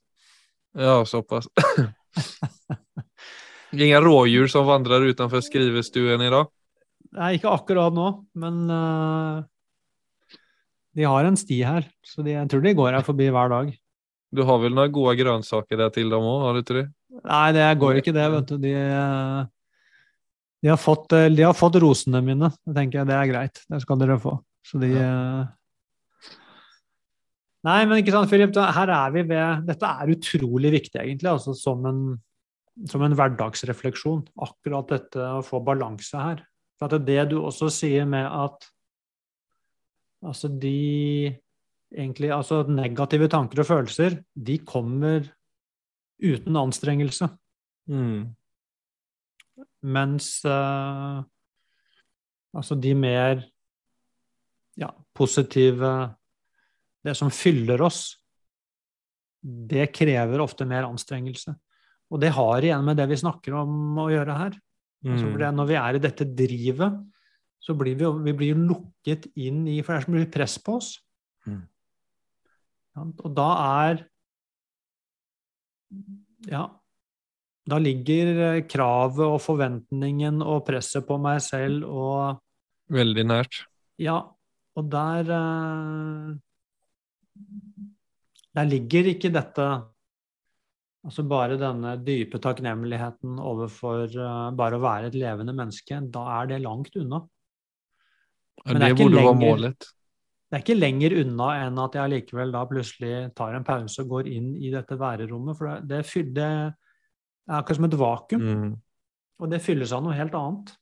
Ja, 0.75 0.97
såpass. 1.07 1.49
Ingen 3.75 4.05
rådyr 4.05 4.47
som 4.51 4.67
vandrer 4.69 5.09
utenfor 5.11 5.43
skrivestuen 5.45 6.23
i 6.23 6.31
dag? 6.33 6.51
Nei, 7.15 7.35
ikke 7.37 7.53
akkurat 7.53 7.95
nå, 7.95 8.09
men 8.43 8.61
uh, 8.71 9.43
de 10.99 11.07
har 11.07 11.27
en 11.27 11.39
sti 11.39 11.61
her, 11.67 11.87
så 12.07 12.25
de, 12.27 12.35
jeg 12.35 12.51
tror 12.51 12.63
de 12.65 12.75
går 12.79 12.97
her 12.97 13.07
forbi 13.07 13.31
hver 13.35 13.51
dag. 13.53 13.73
Du 14.35 14.43
har 14.47 14.59
vel 14.63 14.75
noen 14.75 14.95
gode 14.95 15.15
grønnsaker 15.21 15.79
der 15.79 15.93
til 15.95 16.11
dem 16.11 16.27
òg, 16.27 16.47
har 16.47 16.57
du 16.57 16.63
ikke 16.65 16.79
det? 16.81 16.87
Nei, 17.23 17.49
det 17.55 17.67
går 17.79 18.01
ikke 18.01 18.15
det, 18.15 18.27
vet 18.33 18.51
du. 18.51 18.57
De, 18.63 18.73
uh, 18.75 19.45
de 20.64 20.70
har, 20.72 20.81
fått, 20.81 21.12
eh, 21.12 21.29
de 21.29 21.44
har 21.44 21.53
fått 21.57 21.77
rosene 21.83 22.22
mine. 22.24 22.48
Jeg 22.64 22.77
tenker 22.79 23.05
Det 23.05 23.18
er 23.18 23.29
greit, 23.29 23.61
det 23.68 23.83
skal 23.85 24.00
dere 24.00 24.16
få. 24.20 24.38
Så 24.64 24.81
de 24.81 24.94
ja. 24.94 25.05
Eh, 25.05 26.31
nei, 27.68 27.81
men 27.85 28.00
ikke 28.00 28.14
sant, 28.14 28.31
Philip. 28.31 28.57
Her 28.57 28.92
er 28.96 29.12
vi 29.12 29.27
ved 29.29 29.66
Dette 29.68 29.90
er 29.90 30.12
utrolig 30.14 30.72
viktig, 30.72 31.03
egentlig, 31.03 31.29
altså 31.29 31.53
som 31.59 31.85
en, 31.90 32.00
som 32.88 33.05
en 33.05 33.16
hverdagsrefleksjon. 33.16 34.24
Akkurat 34.46 34.88
dette 34.94 35.31
å 35.37 35.44
få 35.44 35.61
balanse 35.64 36.16
her. 36.16 36.40
For 36.81 36.88
at 36.88 37.05
det 37.05 37.20
du 37.31 37.42
også 37.42 37.68
sier 37.72 38.09
med 38.09 38.24
at 38.24 38.64
altså 40.24 40.48
de 40.48 41.35
egentlig, 41.92 42.31
altså 42.33 42.62
negative 42.64 43.29
tanker 43.29 43.61
og 43.61 43.68
følelser, 43.68 44.16
de 44.33 44.57
kommer 44.64 45.29
uten 46.24 46.57
anstrengelse. 46.57 47.29
Mm. 47.92 48.33
Mens 49.85 50.38
uh, 50.49 51.20
altså 52.57 52.77
de 52.81 52.94
mer 52.97 53.42
ja, 54.81 54.88
positive 55.14 55.90
Det 57.05 57.12
som 57.14 57.29
fyller 57.31 57.83
oss, 57.85 58.14
det 59.44 59.90
krever 59.92 60.40
ofte 60.40 60.64
mer 60.64 60.87
anstrengelse. 60.88 61.53
Og 62.09 62.20
det 62.23 62.31
har 62.33 62.64
igjen 62.64 62.85
med 62.87 62.97
det 62.97 63.05
vi 63.11 63.18
snakker 63.20 63.59
om 63.61 63.99
å 64.01 64.09
gjøre 64.09 64.38
her. 64.38 64.55
Altså, 65.05 65.27
mm. 65.27 65.35
Altså 65.35 65.51
når 65.59 65.68
vi 65.68 65.77
er 65.77 65.99
i 65.99 66.01
dette 66.01 66.27
drivet, 66.38 66.97
så 67.61 67.77
blir 67.77 67.97
vi, 68.01 68.09
vi 68.25 68.35
blir 68.37 68.61
lukket 68.61 69.29
inn 69.40 69.66
i 69.68 69.79
For 69.83 69.94
det 69.94 70.01
er 70.01 70.07
så 70.07 70.14
mye 70.14 70.31
press 70.33 70.57
på 70.64 70.79
oss. 70.81 70.90
Mm. 71.49 71.61
Ja, 72.94 73.05
og 73.05 73.37
da 73.37 73.51
er 73.85 74.03
Ja, 76.49 76.64
da 77.64 77.79
ligger 77.81 78.33
eh, 78.48 78.62
kravet 78.68 79.24
og 79.24 79.40
forventningen 79.42 80.42
og 80.44 80.64
presset 80.66 81.07
på 81.09 81.18
meg 81.20 81.40
selv 81.44 81.88
og 81.88 82.40
Veldig 82.92 83.22
nært. 83.24 83.62
Ja, 83.96 84.18
og 84.77 84.88
der 84.92 85.31
eh, 85.33 86.35
Der 88.55 88.68
ligger 88.68 89.09
ikke 89.14 89.33
dette 89.33 89.68
Altså 91.05 91.24
bare 91.29 91.59
denne 91.61 91.98
dype 92.00 92.38
takknemligheten 92.40 93.37
overfor 93.37 94.09
uh, 94.16 94.46
bare 94.57 94.79
å 94.79 94.81
være 94.81 95.11
et 95.11 95.18
levende 95.20 95.53
menneske, 95.53 95.98
da 96.09 96.22
er 96.38 96.46
det 96.48 96.62
langt 96.64 96.96
unna. 96.96 97.18
Men 98.64 98.81
det, 98.81 98.88
hvor 98.96 99.12
du 99.12 99.18
være 99.18 99.35
målet. 99.37 99.85
Det 100.48 100.57
er 100.57 100.64
ikke 100.64 100.79
lenger 100.79 101.16
unna 101.20 101.50
enn 101.66 101.83
at 101.83 101.98
jeg 101.98 102.12
likevel 102.14 102.57
da 102.57 102.62
plutselig 102.70 103.12
tar 103.37 103.53
en 103.53 103.68
pause 103.68 104.00
og 104.00 104.14
går 104.14 104.33
inn 104.33 104.55
i 104.57 104.72
dette 104.72 104.96
værerommet. 104.96 105.59
For 105.59 105.85
det, 105.85 106.00
det, 106.33 106.48
det, 107.44 107.50
det 107.50 107.54
er 107.54 107.61
akkurat 107.61 107.78
som 107.78 107.88
et 107.88 107.98
vakuum. 108.00 108.48
Mm. 108.48 108.72
Og 109.42 109.50
det 109.52 109.62
fylles 109.64 109.92
av 109.92 110.02
noe 110.04 110.16
helt 110.16 110.35
annet. 110.38 110.74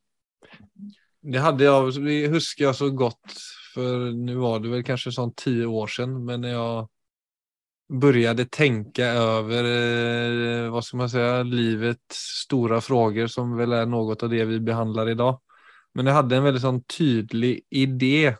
Det 1.22 1.42
hadde 1.42 1.66
jeg, 1.66 2.03
vi 2.03 2.16
husker 2.31 2.68
jeg 2.68 2.79
så 2.79 2.88
godt, 2.94 3.37
for 3.72 4.11
nå 4.14 4.35
var 4.40 4.62
det 4.62 4.72
vel 4.72 4.83
kanskje 4.87 5.14
sånn 5.14 5.35
ti 5.38 5.61
år 5.64 5.90
siden, 5.90 6.18
men 6.27 6.46
jeg 6.48 6.88
begynte 7.92 8.48
tenke 8.51 9.07
over 9.20 9.68
eh, 9.68 10.68
hva 10.72 10.83
skal 10.83 11.03
man 11.03 11.11
si, 11.12 11.25
livets 11.51 12.22
store 12.42 12.81
spørsmål, 12.83 13.29
som 13.31 13.55
vel 13.59 13.77
er 13.77 13.90
noe 13.90 14.16
av 14.16 14.31
det 14.33 14.46
vi 14.51 14.61
behandler 14.64 15.12
i 15.12 15.18
dag. 15.18 15.38
Men 15.94 16.09
jeg 16.09 16.16
hadde 16.16 16.38
en 16.38 16.46
veldig 16.46 16.62
sånn 16.62 16.81
tydelig 16.88 17.53
idé. 17.68 18.33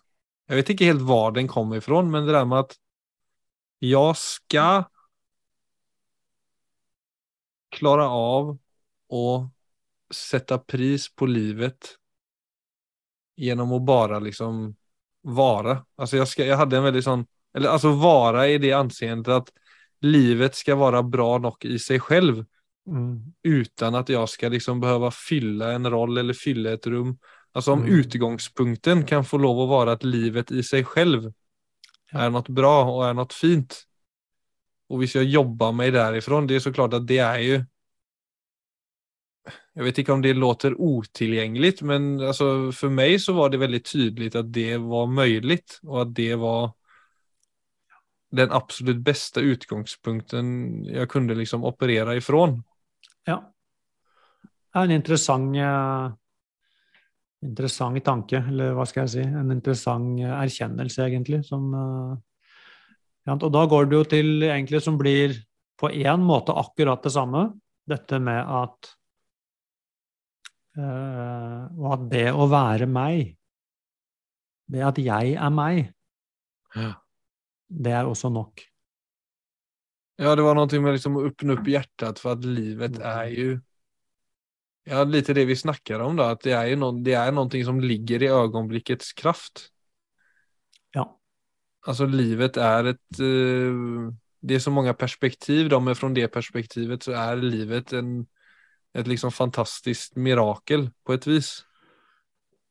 Jeg 0.49 0.59
vet 0.59 0.73
ikke 0.73 0.89
helt 0.89 1.05
hvor 1.07 1.35
den 1.37 1.51
kom 1.51 1.75
ifra, 1.77 2.01
men 2.03 2.27
det 2.27 2.35
der 2.35 2.49
med 2.49 2.67
at 2.67 2.79
jeg 3.83 4.19
skal 4.19 4.87
klare 7.73 8.07
av 8.07 8.53
å 9.13 9.27
sette 10.13 10.59
pris 10.69 11.09
på 11.15 11.27
livet 11.27 11.97
gjennom 13.37 13.73
å 13.73 13.81
bare 13.81 14.21
liksom 14.21 14.67
være. 15.23 15.79
Altså 15.97 16.21
jeg, 16.21 16.31
skal, 16.31 16.51
jeg 16.51 16.59
hadde 16.61 16.79
en 16.79 16.89
veldig 16.89 17.05
sånn 17.05 17.27
Eller 17.53 17.69
altså 17.69 17.93
være 18.01 18.47
i 18.55 18.59
det 18.61 18.73
anseendet 18.73 19.35
at 19.35 19.51
livet 20.09 20.57
skal 20.57 20.79
være 20.81 21.03
bra 21.05 21.37
nok 21.39 21.67
i 21.69 21.77
seg 21.81 22.01
selv. 22.07 22.43
Mm. 22.89 23.35
Uten 23.45 23.99
at 23.99 24.09
jeg 24.11 24.31
skal 24.33 24.55
liksom 24.57 24.81
behøve 24.83 25.13
fylle 25.15 25.75
en 25.77 25.91
rolle 25.93 26.25
eller 26.25 26.37
fylle 26.37 26.73
et 26.73 26.89
rom. 26.89 27.13
Altså 27.53 27.77
om 27.77 27.85
mm. 27.85 27.91
utgangspunkten 28.01 29.05
kan 29.09 29.29
få 29.29 29.39
lov 29.43 29.61
å 29.63 29.69
være 29.71 29.99
at 29.99 30.07
livet 30.09 30.53
i 30.57 30.65
seg 30.65 30.89
selv 30.95 31.29
er 32.13 32.33
noe 32.33 32.57
bra 32.57 32.75
og 32.89 33.05
er 33.07 33.15
noe 33.17 33.29
fint, 33.33 33.83
og 34.93 35.01
hvis 35.01 35.17
jeg 35.17 35.31
jobber 35.33 35.73
meg 35.73 35.95
derifrån, 35.95 36.47
det 36.49 36.59
er 36.59 36.67
så 36.67 36.73
klart 36.75 36.99
at 36.99 37.07
det 37.09 37.23
er 37.25 37.39
jo 37.47 37.61
Jeg 39.73 39.87
vet 39.87 39.99
ikke 39.99 40.13
om 40.13 40.21
det 40.23 40.35
låter 40.37 40.75
otilgjengelig, 40.77 41.81
men 41.89 42.21
altså, 42.21 42.69
for 42.77 42.93
meg 42.93 43.17
så 43.19 43.33
var 43.33 43.49
det 43.49 43.63
veldig 43.63 43.81
tydelig 43.81 44.29
at 44.37 44.51
det 44.53 44.77
var 44.85 45.09
mulig, 45.09 45.63
og 45.89 45.97
at 46.03 46.11
det 46.15 46.35
var 46.39 46.75
den 48.37 48.53
absolutt 48.53 49.01
beste 49.05 49.41
utgangspunkten 49.41 50.51
jeg 50.93 51.09
kunne 51.09 51.35
liksom 51.41 51.65
operere 51.65 52.19
ifrån. 52.21 52.59
Ja. 53.27 53.39
Det 54.45 54.77
er 54.79 54.85
en 54.91 54.95
interessant, 54.99 55.57
uh, 55.57 56.13
interessant 57.49 58.05
tanke, 58.05 58.45
eller 58.53 58.77
hva 58.77 58.85
skal 58.89 59.07
jeg 59.07 59.15
si, 59.17 59.25
en 59.25 59.57
interessant 59.57 60.21
erkjennelse, 60.21 61.09
egentlig, 61.09 61.43
som 61.49 61.73
uh, 61.73 62.15
Og 63.31 63.51
da 63.55 63.63
går 63.71 63.87
det 63.87 63.99
jo 63.99 64.07
til 64.11 64.47
egentlig 64.49 64.83
som 64.83 64.97
blir 64.99 65.37
på 65.79 65.91
én 65.91 66.25
måte 66.27 66.55
akkurat 66.59 67.03
det 67.05 67.13
samme. 67.15 67.51
Dette 67.87 68.19
med 68.23 68.41
at 68.43 68.91
øh, 70.79 71.63
Og 71.79 71.89
at 71.97 72.05
det 72.11 72.29
å 72.31 72.47
være 72.51 72.87
meg, 72.91 73.35
det 74.71 74.85
at 74.87 74.99
jeg 75.03 75.35
er 75.35 75.51
meg, 75.55 75.89
ja. 76.75 76.93
det 77.69 77.97
er 77.99 78.09
også 78.09 78.31
nok. 78.33 78.63
Ja, 80.23 80.37
det 80.37 80.45
var 80.45 80.55
noe 80.55 80.81
med 80.85 80.95
liksom 80.95 81.19
å 81.19 81.27
åpne 81.27 81.57
opp 81.57 81.69
hjertet, 81.69 82.21
for 82.23 82.37
at 82.37 82.47
livet 82.47 83.01
er 83.01 83.29
jo 83.33 83.53
Ja, 84.83 85.05
litt 85.07 85.29
det 85.31 85.45
vi 85.47 85.55
snakker 85.55 86.03
om, 86.03 86.17
da. 86.19 86.33
At 86.35 86.43
det 86.43 86.57
er, 86.59 86.73
jo 86.73 86.79
noe, 86.81 87.03
det 87.07 87.15
er 87.15 87.31
noe 87.35 87.67
som 87.67 87.79
ligger 87.79 88.23
i 88.23 88.31
øyeblikkets 88.35 89.13
kraft. 89.19 89.72
Alltså 91.87 92.07
livet 92.07 92.57
är 92.57 92.85
ett, 92.85 93.21
eh, 93.21 94.13
det 94.41 94.55
är 94.55 94.59
så 94.59 94.71
många 94.71 94.95
perspektiv 94.95 95.69
då, 95.69 95.81
men 95.81 95.97
från 95.97 96.15
det 96.15 96.29
perspektivet 96.29 97.03
så 97.03 97.13
är 97.13 97.37
livet 97.37 97.93
en, 97.93 98.27
ett 98.95 99.07
liksom 99.07 99.33
fantastiskt 99.33 100.17
mirakel 100.17 100.91
på 101.07 101.13
ett 101.13 101.27
vis. 101.27 101.65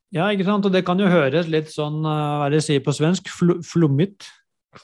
Ja, 0.10 0.32
ikke 0.32 0.46
sant? 0.48 0.66
Og 0.68 0.74
det 0.74 0.84
kan 0.88 1.00
jo 1.00 1.08
høres 1.08 1.48
litt 1.48 1.72
sånn, 1.72 2.04
eh, 2.04 2.36
hva 2.40 2.48
er 2.48 2.54
det 2.54 2.62
jeg 2.62 2.68
sier 2.70 2.86
på 2.86 2.96
svensk, 2.96 3.32
Fl 3.32 3.60
flummet? 3.64 4.28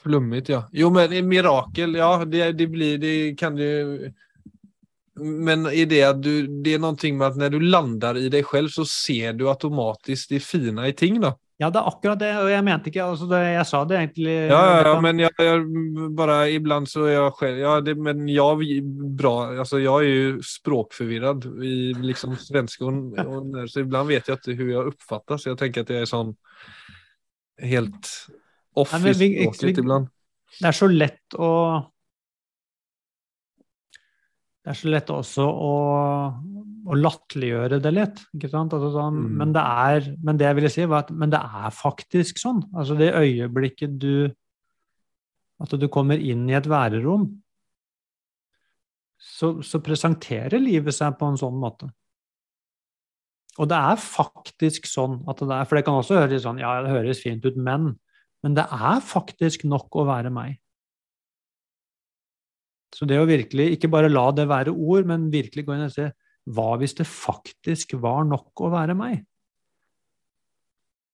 Flummet, 0.02 0.48
ja. 0.52 0.66
Jo 0.72 0.90
men 0.92 1.12
mirakel, 1.28 1.94
ja 1.96 2.24
det, 2.28 2.52
det 2.58 2.66
blir, 2.68 2.98
det 3.00 3.38
kan 3.40 3.56
du 3.56 4.10
men 5.18 5.66
i 5.66 5.84
det 5.88 6.02
at 6.06 6.20
du, 6.22 6.46
det 6.62 6.76
er 6.76 6.82
noe 6.82 7.12
med 7.12 7.26
at 7.26 7.38
når 7.40 7.54
du 7.54 7.58
lander 7.64 8.18
i 8.20 8.28
deg 8.32 8.46
selv, 8.46 8.70
så 8.70 8.84
ser 8.86 9.34
du 9.34 9.48
automatisk 9.50 10.34
det 10.34 10.42
fina 10.44 10.86
i 10.88 10.94
ting 10.96 11.20
då. 11.22 11.32
Ja, 11.58 11.72
det 11.74 11.80
er 11.80 11.88
akkurat 11.90 12.20
det, 12.20 12.30
og 12.38 12.48
jeg 12.52 12.62
mente 12.62 12.86
ikke 12.86 13.02
altså 13.02 13.26
det, 13.26 13.38
Jeg 13.50 13.66
sa 13.66 13.80
det 13.90 13.96
egentlig 13.98 14.34
Ja, 14.46 14.58
ja, 14.62 14.74
ja 14.86 14.92
men 15.02 15.22
jeg, 15.24 15.32
jeg 15.42 16.10
bare 16.14 16.36
iblant 16.54 16.90
så 16.90 17.08
er 17.08 17.16
jeg 17.16 17.32
selv 17.40 17.58
ja, 17.64 17.72
det, 17.82 17.96
men 17.98 18.28
jeg, 18.30 18.82
bra, 19.18 19.32
altså, 19.64 19.80
jeg 19.82 19.90
er 19.90 20.06
jo 20.06 20.44
språkforvirret 20.46 21.48
i 21.66 21.74
liksom 21.98 22.36
svensk, 22.38 22.86
og, 22.86 23.18
og, 23.24 23.58
så 23.66 23.82
iblant 23.82 24.10
vet 24.10 24.30
jeg 24.30 24.38
ikke 24.38 24.60
hvordan 24.60 24.76
jeg 24.76 24.92
oppfattes. 24.92 25.48
Jeg 25.50 25.58
tenker 25.58 25.82
at 25.82 25.90
jeg 25.96 26.06
er 26.06 26.12
sånn 26.12 26.30
helt 27.66 28.12
off 28.78 28.94
i 28.94 29.16
språket 29.18 29.82
iblant. 29.82 30.12
Det 30.58 30.70
er 30.70 30.78
så 30.78 30.88
lett 30.90 31.36
å 31.42 31.50
det 34.68 34.74
er 34.74 34.76
så 34.82 34.90
lett 34.92 35.08
også 35.08 35.44
å, 35.48 35.76
å 36.92 36.96
latterliggjøre 37.00 37.78
det 37.80 37.92
litt. 37.94 38.18
Altså 38.36 38.90
sånn, 38.92 39.14
mm. 39.16 39.30
men, 39.40 39.54
det 39.56 39.62
er, 39.64 40.08
men 40.20 40.36
det 40.36 40.44
jeg 40.44 40.56
ville 40.58 40.70
si, 40.74 40.84
var 40.84 41.06
at 41.06 41.12
men 41.16 41.32
det 41.32 41.40
er 41.40 41.72
faktisk 41.72 42.42
sånn. 42.42 42.58
Altså 42.76 42.98
det 42.98 43.14
øyeblikket 43.16 43.94
du 43.96 44.28
At 45.58 45.72
du 45.72 45.88
kommer 45.88 46.20
inn 46.20 46.44
i 46.50 46.54
et 46.54 46.68
værerom, 46.68 47.24
så, 49.18 49.56
så 49.64 49.80
presenterer 49.82 50.60
livet 50.60 50.94
seg 50.94 51.16
på 51.18 51.32
en 51.32 51.40
sånn 51.40 51.56
måte. 51.58 51.88
Og 53.56 53.72
det 53.72 53.80
er 53.88 54.04
faktisk 54.04 54.84
sånn 54.86 55.22
at 55.32 55.40
det 55.40 55.56
er 55.56 55.64
For 55.64 55.80
det 55.80 55.86
kan 55.88 55.96
også 55.98 56.20
høres 56.20 56.44
sånn 56.44 56.60
Ja, 56.60 56.76
det 56.84 56.92
høres 56.92 57.24
fint 57.24 57.48
ut, 57.48 57.56
men 57.56 57.94
Men 58.44 58.54
det 58.54 58.68
er 58.68 59.00
faktisk 59.00 59.64
nok 59.64 59.96
å 59.96 60.06
være 60.12 60.30
meg. 60.30 60.60
Så 62.94 63.06
det 63.08 63.18
å 63.20 63.28
virkelig 63.28 63.72
ikke 63.76 63.90
bare 63.92 64.10
la 64.10 64.28
det 64.32 64.48
være 64.48 64.72
ord, 64.72 65.08
men 65.08 65.28
virkelig 65.32 65.66
gå 65.66 65.76
inn 65.76 65.86
og 65.88 65.94
se 65.94 66.08
hva 66.48 66.70
hvis 66.80 66.96
det 66.96 67.04
faktisk 67.08 67.92
var 68.00 68.24
nok 68.24 68.64
å 68.64 68.70
være 68.72 68.96
meg? 68.96 69.20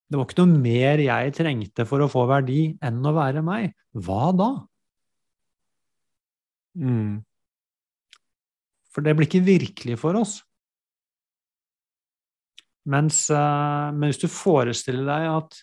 Det 0.07 0.21
var 0.21 0.29
ikke 0.29 0.45
noe 0.45 0.63
mer 0.63 1.01
jeg 1.03 1.35
trengte 1.35 1.87
for 1.89 2.05
å 2.05 2.11
få 2.13 2.27
verdi 2.31 2.69
enn 2.85 3.01
å 3.03 3.15
være 3.17 3.43
meg. 3.43 3.73
Hva 3.99 4.29
da? 4.37 4.51
Mm. 6.79 7.23
For 8.95 9.03
det 9.03 9.17
blir 9.17 9.27
ikke 9.27 9.47
virkelig 9.47 9.99
for 9.99 10.21
oss. 10.21 10.37
Mens, 12.85 13.25
uh, 13.33 13.91
men 13.97 14.13
hvis 14.13 14.21
du 14.21 14.29
forestiller 14.29 15.09
deg 15.09 15.29
at 15.33 15.59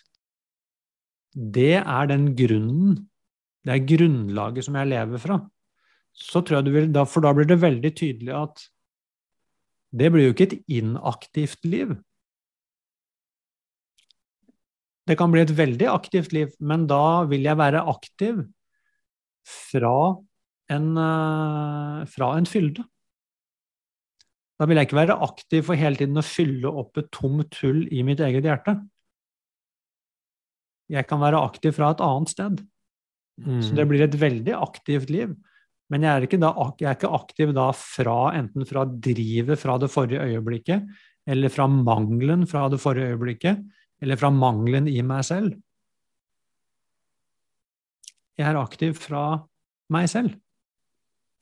det 1.32 1.76
er 1.80 2.08
den 2.10 2.32
grunnen, 2.36 2.96
det 3.64 3.76
er 3.76 3.86
grunnlaget 3.88 4.66
som 4.66 4.76
jeg 4.76 4.90
lever 4.90 5.22
fra, 5.22 5.38
så 6.12 6.42
tror 6.42 6.60
jeg 6.60 6.68
du 6.68 6.72
vil 6.74 6.92
For 7.08 7.24
da 7.24 7.32
blir 7.34 7.48
det 7.48 7.62
veldig 7.62 7.92
tydelig 7.96 8.34
at 8.36 8.64
det 9.92 10.08
blir 10.12 10.28
jo 10.28 10.32
ikke 10.32 10.48
et 10.48 10.60
inaktivt 10.72 11.66
liv. 11.68 11.92
Det 15.08 15.18
kan 15.18 15.32
bli 15.32 15.42
et 15.42 15.52
veldig 15.52 15.88
aktivt 15.90 16.32
liv, 16.32 16.52
men 16.62 16.86
da 16.88 17.24
vil 17.28 17.44
jeg 17.44 17.58
være 17.58 17.82
aktiv 17.90 18.40
fra 19.44 19.96
en, 20.72 20.88
eh, 20.96 22.06
fra 22.08 22.30
en 22.38 22.48
fylde. 22.48 22.86
Da 24.58 24.66
vil 24.66 24.78
jeg 24.78 24.86
ikke 24.86 25.00
være 25.00 25.20
aktiv 25.26 25.64
for 25.66 25.74
hele 25.74 25.98
tiden 25.98 26.16
å 26.16 26.24
fylle 26.24 26.70
opp 26.70 26.96
et 26.96 27.10
tomt 27.10 27.58
hull 27.60 27.82
i 27.90 28.04
mitt 28.06 28.20
eget 28.20 28.46
hjerte. 28.46 28.76
Jeg 30.88 31.08
kan 31.08 31.20
være 31.20 31.40
aktiv 31.42 31.74
fra 31.74 31.90
et 31.90 32.00
annet 32.04 32.30
sted. 32.30 32.62
Mm. 33.42 33.62
Så 33.64 33.74
det 33.74 33.88
blir 33.88 34.04
et 34.04 34.14
veldig 34.14 34.54
aktivt 34.54 35.10
liv. 35.10 35.34
Men 35.92 36.06
jeg 36.06 36.24
er, 36.24 36.38
da, 36.40 36.50
jeg 36.80 36.88
er, 36.88 36.96
ikke 36.96 37.12
aktiv 37.12 37.50
da 37.52 37.66
fra 37.76 38.16
enten 38.38 38.64
fra 38.68 38.86
drivet 38.88 39.60
fra 39.60 39.76
det 39.80 39.90
forrige 39.92 40.24
øyeblikket, 40.24 40.86
eller 41.28 41.52
fra 41.52 41.66
mangelen 41.68 42.46
fra 42.48 42.64
det 42.72 42.80
forrige 42.80 43.12
øyeblikket, 43.12 43.60
eller 44.02 44.18
fra 44.18 44.32
mangelen 44.32 44.88
i 44.88 45.02
meg 45.04 45.26
selv. 45.28 45.52
Jeg 48.40 48.48
er 48.48 48.58
aktiv 48.58 48.96
fra 48.96 49.42
meg 49.92 50.08
selv. 50.08 50.32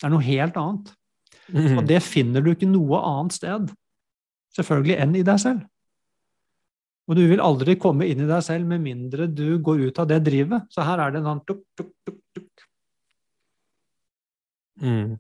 Det 0.01 0.09
er 0.09 0.13
noe 0.13 0.27
helt 0.27 0.59
annet. 0.59 0.91
Mm. 1.51 1.77
Og 1.79 1.85
det 1.87 2.01
finner 2.03 2.43
du 2.43 2.51
ikke 2.53 2.69
noe 2.69 2.99
annet 3.07 3.37
sted, 3.39 3.71
selvfølgelig, 4.59 4.97
enn 5.05 5.15
i 5.21 5.27
deg 5.27 5.41
selv. 5.43 5.63
Og 7.11 7.19
du 7.19 7.25
vil 7.27 7.43
aldri 7.43 7.75
komme 7.81 8.07
inn 8.07 8.23
i 8.23 8.29
deg 8.29 8.43
selv 8.47 8.69
med 8.71 8.83
mindre 8.85 9.27
du 9.31 9.59
går 9.63 9.87
ut 9.89 10.03
av 10.03 10.11
det 10.11 10.21
drivet. 10.27 10.67
Så 10.71 10.85
her 10.87 11.03
er 11.03 11.15
det 11.15 11.23
en 11.23 11.31
sånn 11.33 11.45
tuk, 11.47 11.65
tuk, 11.79 11.95
tuk, 12.07 12.21
tuk. 12.35 12.67
Mm. 14.81 15.19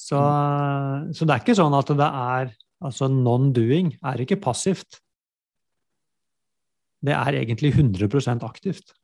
Så, 0.00 0.18
så, 1.14 1.26
det 1.26 1.34
er 1.34 1.42
ikke 1.42 1.58
sånn 1.58 1.76
at 1.78 1.94
det 1.94 2.10
er 2.10 2.56
Altså 2.80 3.10
non-doing 3.12 3.90
er 4.08 4.22
ikke 4.24 4.38
passivt. 4.40 5.02
Det 7.04 7.12
er 7.12 7.36
egentlig 7.36 7.74
100% 7.74 8.40
aktivt. 8.46 8.94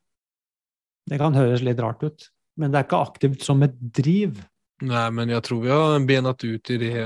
Det 1.05 1.19
kan 1.21 1.37
høres 1.37 1.61
litt 1.61 1.77
rart 1.85 2.01
ut, 2.01 2.25
men 2.57 2.73
det 2.73 2.79
er 2.79 2.87
ikke 2.87 3.03
aktivt 3.05 3.45
som 3.45 3.61
et 3.61 3.75
driv. 3.77 4.41
Nei, 4.81 5.05
men 5.13 5.29
jeg 5.29 5.45
tror 5.45 5.61
vi 5.61 5.69
har 5.69 5.93
benet 6.09 6.47
ut 6.47 6.73
i 6.73 6.79
det, 6.81 7.05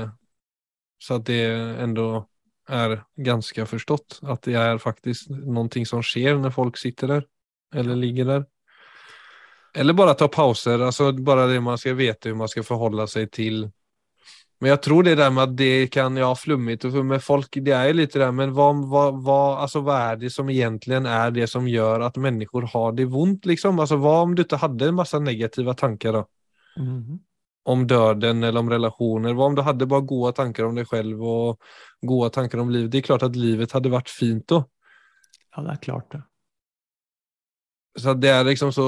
så 0.96 1.20
at 1.20 1.28
det 1.28 1.42
enda 1.84 2.24
er 2.72 2.98
ganske 3.20 3.68
forstått. 3.68 4.22
At 4.24 4.48
det 4.48 4.56
er 4.56 4.80
faktisk 4.80 5.28
noe 5.28 5.84
som 5.88 6.00
skjer 6.00 6.40
når 6.40 6.56
folk 6.56 6.80
sitter 6.80 7.18
der, 7.18 7.28
eller 7.76 8.00
ligger 8.00 8.32
der. 8.32 8.48
Eller 9.74 9.92
bare 9.92 10.14
ta 10.14 10.28
pauser, 10.28 10.78
alltså 10.78 11.12
bara 11.12 11.46
det 11.46 11.60
man 11.60 11.78
ska 11.78 11.94
veta 11.94 12.28
hur 12.28 12.36
man 12.36 12.48
ska 12.48 12.62
förhålla 12.62 13.06
sig 13.06 13.28
till. 13.28 13.70
Men 14.62 14.70
jag 14.70 14.82
tror 14.82 15.02
det 15.02 15.14
där 15.14 15.30
med 15.30 15.44
att 15.44 15.56
det 15.56 15.86
kan, 15.86 16.16
ja 16.16 16.34
flummigt 16.34 16.84
och 16.84 17.06
med 17.06 17.24
folk, 17.24 17.48
det 17.52 17.70
är 17.70 17.86
ju 17.86 17.92
lite 17.92 18.18
där, 18.18 18.32
men 18.32 18.54
vad, 18.54 18.88
vad, 18.88 19.22
vad, 19.24 19.58
alltså 19.58 19.80
vad 19.80 20.00
är 20.00 20.16
det 20.16 20.30
som 20.30 20.50
egentligen 20.50 21.06
är 21.06 21.30
det 21.30 21.46
som 21.46 21.68
gör 21.68 22.00
att 22.00 22.16
människor 22.16 22.62
har 22.62 22.92
det 22.92 23.06
ont 23.06 23.46
liksom? 23.46 23.78
Alltså 23.78 23.96
vad 23.96 24.22
om 24.22 24.34
du 24.34 24.42
inte 24.42 24.56
hade 24.56 24.88
en 24.88 24.94
massa 24.94 25.18
negativa 25.18 25.74
tankar 25.74 26.12
då? 26.12 26.26
Mm. 26.76 27.18
Om 27.64 27.86
döden 27.86 28.42
eller 28.42 28.60
om 28.60 28.70
relationer, 28.70 29.34
vad 29.34 29.46
om 29.46 29.54
du 29.54 29.62
hade 29.62 29.86
bara 29.86 30.00
goda 30.00 30.32
tankar 30.32 30.64
om 30.64 30.74
dig 30.74 30.84
själv 30.84 31.24
och 31.24 31.60
goda 32.00 32.30
tankar 32.30 32.58
om 32.58 32.70
livet? 32.70 32.92
Det 32.92 32.98
är 32.98 33.02
klart 33.02 33.22
att 33.22 33.36
livet 33.36 33.72
hade 33.72 33.88
varit 33.88 34.08
fint 34.08 34.48
då. 34.48 34.64
Ja, 35.56 35.62
det 35.62 35.70
är 35.70 35.76
klart 35.76 36.12
det. 36.12 36.22
Så 37.98 38.14
det 38.14 38.30
er 38.32 38.44
liksom 38.44 38.70
så 38.72 38.84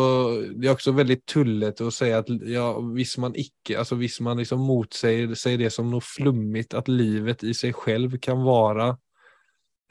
Det 0.56 0.68
er 0.68 0.72
også 0.72 0.94
veldig 0.96 1.18
tullete 1.28 1.84
å 1.84 1.92
si 1.92 2.08
at 2.14 2.30
ja, 2.48 2.70
hvis 2.96 3.18
man 3.20 3.34
ikke 3.36 3.76
altså 3.82 3.98
Hvis 4.00 4.16
man 4.24 4.40
liksom 4.40 4.62
motsier 4.64 5.34
sier 5.36 5.60
det 5.60 5.72
som 5.74 5.90
noe 5.92 6.04
flummigt, 6.04 6.72
at 6.74 6.88
livet 6.88 7.44
i 7.44 7.52
seg 7.56 7.76
selv 7.84 8.16
kan 8.22 8.40
være 8.46 8.94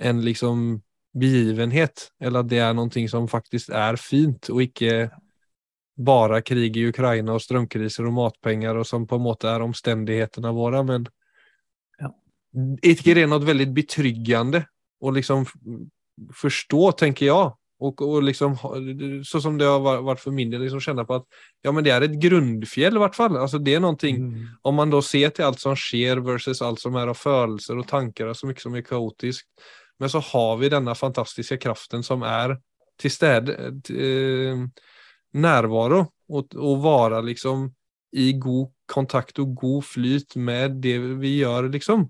en 0.03 0.23
liksom 0.25 0.81
begivenhet, 1.13 2.09
eller 2.19 2.41
at 2.41 2.49
det 2.49 2.59
er 2.65 2.73
noe 2.73 3.03
som 3.07 3.27
faktisk 3.29 3.69
er 3.69 3.99
fint, 4.01 4.49
og 4.49 4.63
ikke 4.65 5.11
bare 5.95 6.41
krig 6.41 6.77
i 6.81 6.87
Ukraina 6.89 7.35
og 7.35 7.43
strømkriser 7.43 8.07
og 8.09 8.15
matpenger, 8.17 8.79
og 8.81 8.87
som 8.89 9.05
på 9.07 9.19
en 9.19 9.25
måte 9.27 9.47
er 9.47 9.61
omstendighetene 9.63 10.51
våre, 10.57 10.81
men 10.87 11.05
ja. 12.01 12.09
ikke 12.81 13.13
det 13.13 13.27
er 13.27 13.29
noe 13.29 13.45
veldig 13.45 13.69
betryggende 13.77 14.63
å 14.99 15.13
liksom 15.13 15.45
forstå, 16.41 16.81
tenker 17.03 17.29
jeg 17.29 17.53
och, 17.83 18.01
og 18.01 18.23
liksom, 18.23 18.55
så 19.25 19.41
som 19.41 19.57
det 19.57 19.67
har 19.67 20.03
vært 20.05 20.21
for 20.21 20.31
min 20.31 20.51
del, 20.51 20.61
liksom 20.63 20.81
kjenne 20.83 21.03
på 21.07 21.17
at 21.19 21.25
ja, 21.65 21.71
men 21.71 21.83
det 21.83 21.91
er 21.91 22.05
et 22.05 22.15
grunnfjell, 22.21 22.95
i 22.95 23.01
hvert 23.03 23.17
fall. 23.17 23.35
Altså, 23.35 23.59
det 23.59 23.75
er 23.75 23.83
noe 23.83 23.97
mm. 23.97 24.29
om 24.63 24.77
man 24.79 24.93
da 24.93 25.01
ser 25.03 25.33
til 25.35 25.49
alt 25.49 25.59
som 25.59 25.75
skjer, 25.75 26.21
versus 26.23 26.63
alt 26.63 26.79
som 26.79 26.95
er 26.99 27.11
av 27.11 27.19
følelser 27.19 27.81
og 27.81 27.87
tanker, 27.89 28.29
och 28.31 28.37
så 28.37 28.47
mye 28.47 28.59
som 28.59 28.75
er 28.75 28.87
kaotisk, 28.87 29.47
Men 29.99 30.09
så 30.09 30.19
har 30.19 30.57
vi 30.57 30.69
denne 30.69 30.95
fantastiske 30.95 31.57
kraften 31.61 32.03
som 32.03 32.23
er 32.23 32.57
til 32.99 33.11
stede 33.11 33.53
eh, 33.93 34.63
og, 35.69 36.09
og 36.29 36.55
och 36.55 36.81
vara 36.81 37.21
liksom 37.21 37.73
i 38.11 38.33
god 38.33 38.71
kontakt 38.87 39.39
og 39.39 39.55
god 39.55 39.83
flyt 39.83 40.35
med 40.35 40.81
det 40.81 40.97
vi 41.21 41.37
gjør, 41.39 41.69
liksom. 41.69 42.09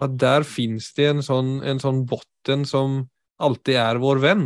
at 0.00 0.18
der 0.18 0.42
finnes 0.42 0.92
det 0.96 1.06
en 1.06 1.22
sånn, 1.22 1.62
en 1.62 1.80
sånn 1.80 2.06
botten 2.08 2.64
som 2.64 3.08
alltid 3.40 3.76
er 3.80 4.00
vår 4.00 4.18
vän 4.18 4.44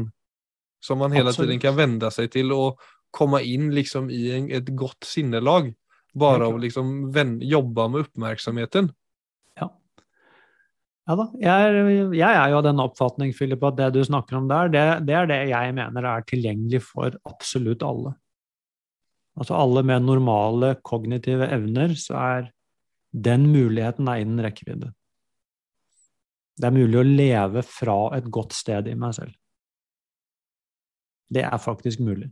som 0.84 1.00
man 1.00 1.14
hele 1.16 1.32
Absolut. 1.32 1.48
tiden 1.48 1.62
kan 1.62 1.78
vende 1.78 2.10
seg 2.12 2.28
til 2.34 2.52
och 2.52 2.82
komme 3.14 3.40
inn 3.46 3.70
liksom 3.74 4.10
i 4.10 4.26
en, 4.36 4.50
et 4.52 4.68
godt 4.76 5.06
sinnelag. 5.06 5.72
Bare 6.14 6.46
av 6.46 6.58
liksom 6.62 7.10
ven, 7.14 7.38
jobbe 7.42 7.88
med 7.90 8.06
oppmerksomheten. 8.06 8.90
Ja. 9.58 9.68
Ja 11.08 11.16
da. 11.18 11.28
Jeg 11.42 11.70
er, 11.70 11.78
jeg 12.14 12.38
er 12.40 12.52
jo 12.52 12.58
av 12.60 12.66
den 12.66 12.82
oppfatning, 12.82 13.32
Philip, 13.34 13.62
at 13.66 13.78
det 13.78 13.92
du 13.96 14.02
snakker 14.06 14.38
om 14.38 14.50
der, 14.50 14.70
det, 14.70 14.84
det, 15.08 15.16
er 15.18 15.30
det 15.30 15.40
jeg 15.50 15.74
mener 15.74 16.10
er 16.10 16.26
tilgjengelig 16.28 16.84
for 16.86 17.16
absolutt 17.26 17.82
alle. 17.86 18.14
Altså 19.34 19.56
alle 19.58 19.82
med 19.86 20.06
normale 20.06 20.76
kognitive 20.86 21.48
evner, 21.50 21.96
så 21.98 22.18
er 22.20 22.50
den 23.14 23.48
muligheten 23.50 24.10
er 24.10 24.22
innen 24.22 24.42
rekkevidde. 24.42 24.92
Det 26.54 26.68
er 26.68 26.76
mulig 26.76 27.00
å 27.00 27.06
leve 27.06 27.62
fra 27.66 27.98
et 28.14 28.30
godt 28.30 28.54
sted 28.54 28.86
i 28.90 28.94
meg 28.98 29.16
selv. 29.16 29.34
Det 31.32 31.44
er 31.44 31.60
faktisk 31.60 32.02
mulig. 32.04 32.28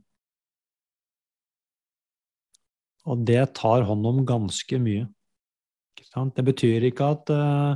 Og 3.08 3.24
det 3.26 3.40
tar 3.58 3.86
hånd 3.86 4.06
om 4.06 4.22
ganske 4.26 4.78
mye. 4.78 5.08
Det 6.36 6.44
betyr 6.44 6.86
ikke 6.86 7.08
at, 7.14 7.30
uh, 7.32 7.74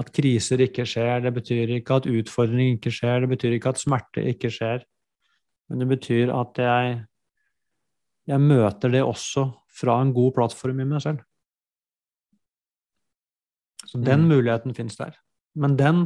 at, 0.00 0.10
kriser 0.14 0.62
ikke 0.64 0.86
skjer, 0.88 1.20
det 1.26 1.32
betyr 1.36 1.76
ikke 1.76 2.00
at 2.00 2.08
utfordringer 2.10 2.78
ikke 2.78 2.92
skjer, 2.94 3.22
det 3.22 3.30
betyr 3.34 3.56
ikke 3.58 3.74
at 3.74 3.82
smerte 3.82 4.24
ikke 4.32 4.50
skjer. 4.52 4.86
Men 5.68 5.82
det 5.82 5.88
betyr 5.92 6.32
at 6.34 6.58
jeg, 6.58 6.96
jeg 8.28 8.40
møter 8.40 8.92
det 8.92 9.04
også 9.04 9.46
fra 9.72 10.00
en 10.02 10.14
god 10.16 10.34
plattform 10.38 10.82
i 10.82 10.88
meg 10.88 11.04
selv. 11.04 11.22
Så 13.86 14.00
den 14.00 14.24
mm. 14.24 14.28
muligheten 14.30 14.74
fins 14.74 14.96
der. 14.96 15.14
Men 15.54 15.76
den, 15.78 16.04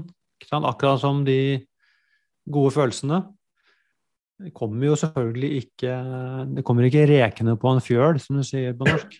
akkurat 0.50 1.00
som 1.00 1.24
de 1.26 1.66
gode 2.50 2.72
følelsene, 2.74 3.22
det 4.42 4.52
kommer 4.56 4.90
jo 4.90 4.96
selvfølgelig 5.00 5.50
ikke 5.62 5.92
Det 6.58 6.64
kommer 6.66 6.84
ikke 6.88 7.06
rekende 7.08 7.56
på 7.60 7.72
en 7.72 7.80
fjøl, 7.80 8.20
som 8.20 8.36
du 8.36 8.44
sier 8.44 8.76
på 8.76 8.88
norsk. 8.88 9.16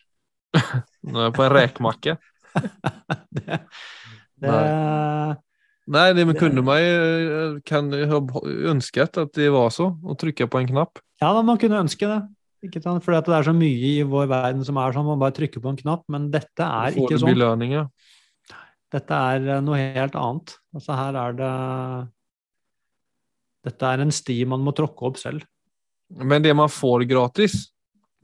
Nå 1.08 1.20
er 1.20 1.28
jeg 1.28 1.36
på 1.36 1.46
en 1.46 1.54
rekmakke. 1.56 2.16
det, 3.36 3.60
det, 4.36 4.50
Nei. 4.50 5.34
Nei, 5.86 6.06
de 6.18 6.24
kunne 6.34 6.64
meg 6.66 7.60
kan 7.68 7.92
ha 8.10 8.18
ønsket 8.72 9.20
at 9.22 9.36
det 9.38 9.52
var 9.54 9.70
så, 9.74 9.92
å 10.02 10.16
trykke 10.18 10.48
på 10.50 10.60
en 10.60 10.72
knapp. 10.72 10.98
Ja, 11.22 11.30
da, 11.30 11.44
man 11.46 11.60
kunne 11.62 11.78
ønske 11.84 12.08
det. 12.10 12.18
Ikke 12.66 12.82
sant? 12.82 13.04
Fordi 13.04 13.20
det 13.28 13.36
er 13.36 13.46
så 13.46 13.54
mye 13.54 13.92
i 13.92 14.02
vår 14.08 14.26
verden 14.30 14.66
som 14.66 14.80
er 14.82 14.96
sånn, 14.96 15.06
man 15.06 15.20
bare 15.22 15.36
trykker 15.36 15.62
på 15.62 15.72
en 15.72 15.78
knapp. 15.78 16.02
Men 16.12 16.28
dette 16.34 16.66
er 16.66 16.98
ikke 16.98 17.20
sånn. 17.20 17.30
Belønning, 17.30 17.76
ja. 17.76 17.86
Dette 18.92 19.22
er 19.30 19.46
eh, 19.46 19.62
noe 19.64 19.78
helt 19.80 20.18
annet. 20.18 20.56
Altså 20.74 20.98
her 20.98 21.18
er 21.22 21.38
det 21.38 21.52
Dette 23.66 23.92
er 23.92 24.02
en 24.04 24.14
sti 24.14 24.40
man 24.48 24.62
må 24.62 24.74
tråkke 24.76 25.08
opp 25.08 25.18
selv. 25.20 25.46
Men 26.22 26.44
det 26.44 26.52
man 26.54 26.70
får 26.70 27.04
gratis, 27.10 27.56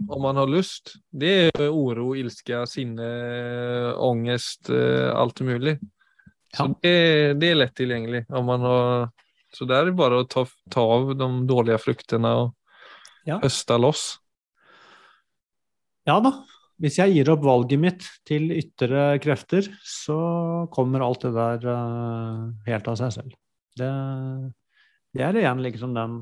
om 0.08 0.22
man 0.22 0.38
har 0.38 0.50
lyst, 0.50 0.94
det 1.10 1.32
er 1.50 1.66
uro, 1.70 2.12
ilske, 2.18 2.62
sinne, 2.70 3.08
ångest, 3.98 4.70
eh, 4.70 5.10
alt 5.14 5.42
mulig. 5.46 5.76
Så 6.52 6.68
ja. 6.68 6.74
det, 6.82 6.96
det, 7.40 7.50
er 7.50 7.58
lett 7.58 7.74
tilgjengelig. 7.78 8.24
Om 8.30 8.48
man 8.48 8.66
har, 8.66 9.10
så 9.54 9.66
det 9.68 9.78
er 9.78 9.92
bare 9.96 10.22
å 10.22 10.28
ta, 10.30 10.44
ta 10.70 10.84
av 10.98 11.14
de 11.18 11.28
dårlige 11.48 11.80
fruktene 11.82 12.32
og 12.42 13.28
ja. 13.28 13.38
høste 13.42 13.78
loss. 13.80 14.06
Ja 16.08 16.18
da. 16.22 16.36
Hvis 16.82 16.98
jeg 16.98 17.14
gir 17.14 17.30
opp 17.30 17.44
valget 17.46 17.78
mitt 17.78 18.06
til 18.26 18.48
ytre 18.56 19.12
krefter, 19.22 19.68
så 19.86 20.16
kommer 20.74 21.04
alt 21.06 21.22
det 21.22 21.30
der 21.36 21.66
uh, 21.68 22.48
helt 22.66 22.88
av 22.90 22.96
seg 22.98 23.12
selv. 23.14 23.36
Det, 23.78 23.90
det 25.12 25.24
er 25.26 25.40
igjen 25.42 25.62
liksom 25.64 25.96
den 25.96 26.20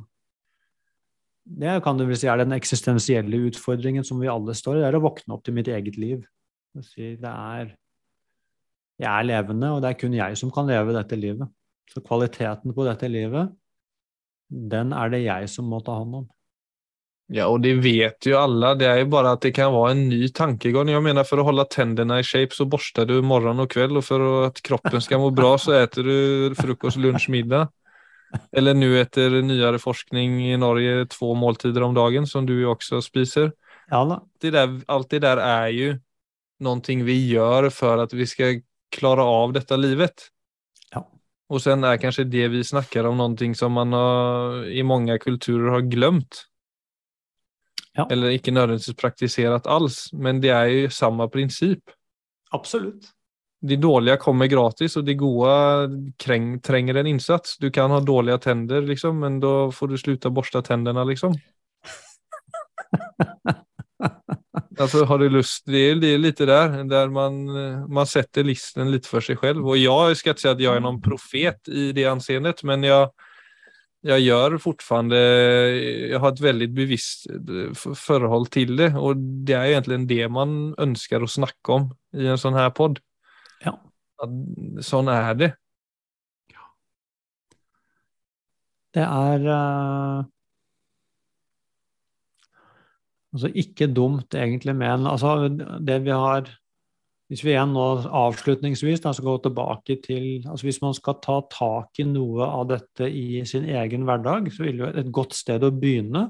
Det 1.60 1.78
kan 1.84 1.98
du 1.98 2.04
vel 2.06 2.18
si 2.18 2.28
er 2.30 2.40
den 2.42 2.54
eksistensielle 2.54 3.44
utfordringen 3.48 4.04
som 4.06 4.20
vi 4.22 4.28
alle 4.30 4.54
står 4.54 4.78
i. 4.78 4.82
Det 4.82 4.88
er 4.90 4.98
å 4.98 5.06
våkne 5.06 5.34
opp 5.34 5.44
til 5.46 5.56
mitt 5.56 5.70
eget 5.70 5.96
liv. 5.98 6.26
Det 6.74 7.16
er 7.24 7.76
Jeg 9.00 9.08
er 9.08 9.24
levende, 9.24 9.70
og 9.72 9.80
det 9.80 9.88
er 9.90 10.00
kun 10.00 10.12
jeg 10.14 10.36
som 10.36 10.50
kan 10.52 10.68
leve 10.68 10.92
dette 10.92 11.16
livet. 11.16 11.48
Så 11.90 12.02
kvaliteten 12.04 12.74
på 12.76 12.84
dette 12.84 13.08
livet, 13.08 13.48
den 14.50 14.92
er 14.92 15.08
det 15.10 15.22
jeg 15.24 15.48
som 15.48 15.64
må 15.70 15.80
ta 15.82 15.96
hånd 15.96 16.20
om. 16.20 16.28
Ja, 17.30 17.46
og 17.46 17.62
det 17.62 17.76
vet 17.78 18.26
jo 18.26 18.34
alle. 18.40 18.72
Det 18.78 18.88
er 18.90 19.00
jo 19.04 19.10
bare 19.12 19.36
at 19.36 19.44
det 19.44 19.52
kan 19.54 19.70
være 19.70 19.94
en 19.94 20.08
ny 20.10 20.28
tankegang. 20.34 20.90
Jeg 20.90 21.02
mener, 21.02 21.24
For 21.24 21.38
å 21.38 21.46
holde 21.46 21.64
tennene 21.70 22.18
i 22.18 22.26
shape 22.26 22.56
så 22.56 22.66
børster 22.66 23.06
du 23.06 23.20
morgen 23.22 23.62
og 23.62 23.70
kveld, 23.70 23.96
og 23.96 24.04
for 24.04 24.46
at 24.48 24.58
kroppen 24.66 25.00
skal 25.00 25.22
må 25.22 25.30
bra, 25.30 25.54
så 25.54 25.78
spiser 25.78 26.06
du 26.10 26.56
frokost, 26.58 26.98
lunsj, 26.98 27.30
middag. 27.30 27.70
Eller 28.54 28.76
nå 28.78 28.90
etter 29.00 29.40
nyere 29.42 29.80
forskning 29.82 30.38
i 30.50 30.56
Norge, 30.60 31.06
to 31.10 31.32
måltider 31.38 31.82
om 31.86 31.94
dagen, 31.96 32.28
som 32.30 32.46
du 32.46 32.54
også 32.70 33.00
spiser. 33.02 33.52
Ja. 33.90 34.04
Det 34.40 34.52
der, 34.54 34.76
alt 34.90 35.10
det 35.10 35.22
der 35.24 35.42
er 35.42 35.70
jo 35.74 35.94
noe 36.62 36.98
vi 37.06 37.16
gjør 37.32 37.70
for 37.74 38.02
at 38.04 38.12
vi 38.14 38.26
skal 38.28 38.60
klare 38.94 39.24
av 39.24 39.54
dette 39.56 39.78
livet. 39.80 40.28
Ja. 40.94 41.02
Og 41.50 41.62
sen 41.64 41.86
er 41.86 41.98
kanskje 42.02 42.28
det 42.30 42.46
vi 42.52 42.62
snakker 42.66 43.08
om, 43.10 43.18
noe 43.18 43.54
som 43.58 43.74
man 43.74 43.96
har, 43.96 44.64
i 44.70 44.84
mange 44.86 45.18
kulturer 45.22 45.78
har 45.78 45.86
glemt. 45.90 46.44
Ja. 47.98 48.06
Eller 48.10 48.36
ikke 48.36 48.54
nødvendigvis 48.54 48.98
praktisert 48.98 49.66
alls, 49.66 50.12
men 50.12 50.38
det 50.42 50.52
er 50.54 50.68
jo 50.70 50.92
samme 50.94 51.26
prinsipp. 51.32 51.90
Absolutt. 52.54 53.10
De 53.60 53.76
dårlige 53.76 54.16
kommer 54.22 54.48
gratis, 54.48 54.96
og 54.96 55.04
de 55.04 55.14
gode 55.20 55.52
trenger 56.20 57.00
en 57.00 57.10
innsats. 57.10 57.58
Du 57.60 57.68
kan 57.74 57.92
ha 57.92 58.00
dårlige 58.00 58.38
tenner, 58.46 58.80
liksom, 58.88 59.18
men 59.20 59.40
da 59.42 59.70
får 59.74 59.90
du 59.90 59.96
slutte 60.00 60.30
å 60.30 60.36
børste 60.36 60.62
tennene, 60.64 61.04
liksom. 61.10 61.36
altså, 64.80 65.04
har 65.06 65.20
du 65.20 65.28
lyst 65.28 65.66
Det 65.68 65.82
er, 65.90 66.00
det 66.00 66.14
er 66.14 66.22
litt 66.24 66.40
der, 66.40 66.80
der 66.88 67.12
man, 67.12 67.42
man 67.88 68.08
setter 68.08 68.48
listen 68.48 68.90
litt 68.92 69.06
for 69.08 69.20
seg 69.24 69.38
selv. 69.44 69.60
Og 69.66 69.76
jeg 69.76 70.16
skal 70.16 70.34
ikke 70.34 70.44
si 70.46 70.52
at 70.54 70.64
jeg 70.64 70.72
er 70.80 70.86
noen 70.86 71.02
profet 71.04 71.68
i 71.68 71.90
det 71.96 72.08
anseendet, 72.08 72.64
men 72.64 72.88
jeg 72.88 73.10
jeg 74.06 74.24
gjør 74.24 74.56
fortsatt 74.62 75.12
jeg 75.12 76.20
har 76.20 76.32
et 76.32 76.40
veldig 76.40 76.68
bevisst 76.72 77.26
eh, 77.28 77.72
forhold 77.76 78.48
til 78.54 78.72
det, 78.78 78.94
og 78.96 79.20
det 79.46 79.56
er 79.58 79.74
egentlig 79.74 80.00
det 80.08 80.24
man 80.32 80.72
ønsker 80.80 81.20
å 81.20 81.28
snakke 81.28 81.76
om 81.76 81.90
i 82.16 82.30
en 82.30 82.40
sånn 82.40 82.56
her 82.56 82.72
pod. 82.76 83.02
Ja. 83.64 83.74
sånn 84.84 85.10
er 85.12 85.34
det. 85.38 85.50
Det 88.90 89.04
er 89.06 89.44
uh, 89.46 90.24
altså 93.30 93.50
ikke 93.62 93.86
dumt 93.86 94.34
egentlig 94.34 94.74
men 94.74 95.06
Altså 95.06 95.46
det 95.46 96.00
vi 96.02 96.10
har 96.10 96.48
hvis 97.30 97.44
vi 97.46 97.52
igjen 97.52 97.70
nå 97.70 97.84
avslutningsvis 98.18 99.04
da, 99.04 99.12
skal 99.14 99.28
gå 99.28 99.36
tilbake 99.44 100.00
til 100.02 100.24
altså 100.42 100.66
Hvis 100.66 100.80
man 100.82 100.96
skal 100.98 101.20
ta 101.22 101.36
tak 101.52 102.00
i 102.02 102.08
noe 102.10 102.48
av 102.48 102.64
dette 102.72 103.06
i 103.06 103.44
sin 103.46 103.68
egen 103.70 104.02
hverdag, 104.08 104.50
så 104.50 104.66
vil 104.66 104.82
jo 104.82 104.90
et 104.90 105.12
godt 105.14 105.38
sted 105.38 105.62
å 105.62 105.70
begynne 105.70 106.26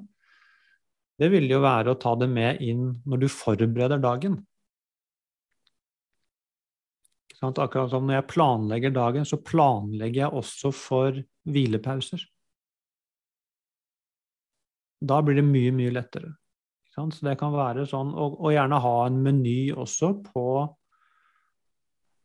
det 1.20 1.28
vil 1.28 1.50
jo 1.52 1.60
være 1.60 1.92
å 1.92 1.98
ta 2.00 2.14
det 2.16 2.30
med 2.32 2.62
inn 2.64 2.94
når 3.04 3.20
du 3.20 3.26
forbereder 3.28 4.00
dagen. 4.00 4.38
Akkurat 7.40 7.88
som 7.92 8.04
når 8.04 8.18
jeg 8.18 8.28
planlegger 8.34 8.92
dagen, 8.92 9.24
så 9.24 9.38
planlegger 9.40 10.26
jeg 10.26 10.40
også 10.42 10.72
for 10.76 11.22
hvilepauser. 11.48 12.20
Da 15.00 15.22
blir 15.24 15.40
det 15.40 15.46
mye, 15.48 15.72
mye 15.72 15.94
lettere. 15.94 16.34
Så 16.92 17.06
det 17.24 17.38
kan 17.40 17.54
være 17.54 17.86
sånn, 17.88 18.10
og, 18.12 18.36
og 18.42 18.52
gjerne 18.52 18.82
ha 18.84 18.94
en 19.06 19.22
meny 19.24 19.72
også 19.72 20.14
på 20.26 20.44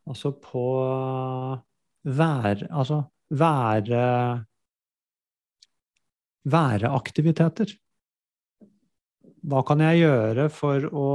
Altså 0.05 0.35
på 0.37 0.63
vær... 2.05 2.59
Altså 2.69 2.99
være 3.29 4.45
Væreaktiviteter. 6.45 7.71
Hva 9.49 9.63
kan 9.65 9.81
jeg 9.81 10.03
gjøre 10.03 10.45
for 10.53 10.85
å 10.93 11.07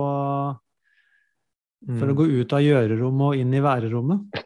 for 1.86 2.06
å 2.06 2.12
mm. 2.12 2.18
gå 2.18 2.26
ut 2.40 2.52
av 2.56 2.64
gjørerommet 2.64 3.26
og 3.26 3.40
inn 3.40 3.54
i 3.56 3.62
værerommet? 3.64 4.40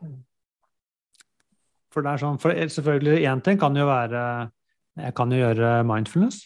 For 1.95 2.03
det 2.03 2.13
er 2.13 2.23
sånn, 2.23 2.41
for 2.43 2.55
selvfølgelig 2.55 3.31
én 3.31 3.43
ting 3.45 3.59
kan 3.61 3.77
jo 3.79 3.87
være 3.87 4.51
Jeg 4.95 5.15
kan 5.19 5.33
jo 5.35 5.41
gjøre 5.41 5.71
mindfulness. 5.87 6.45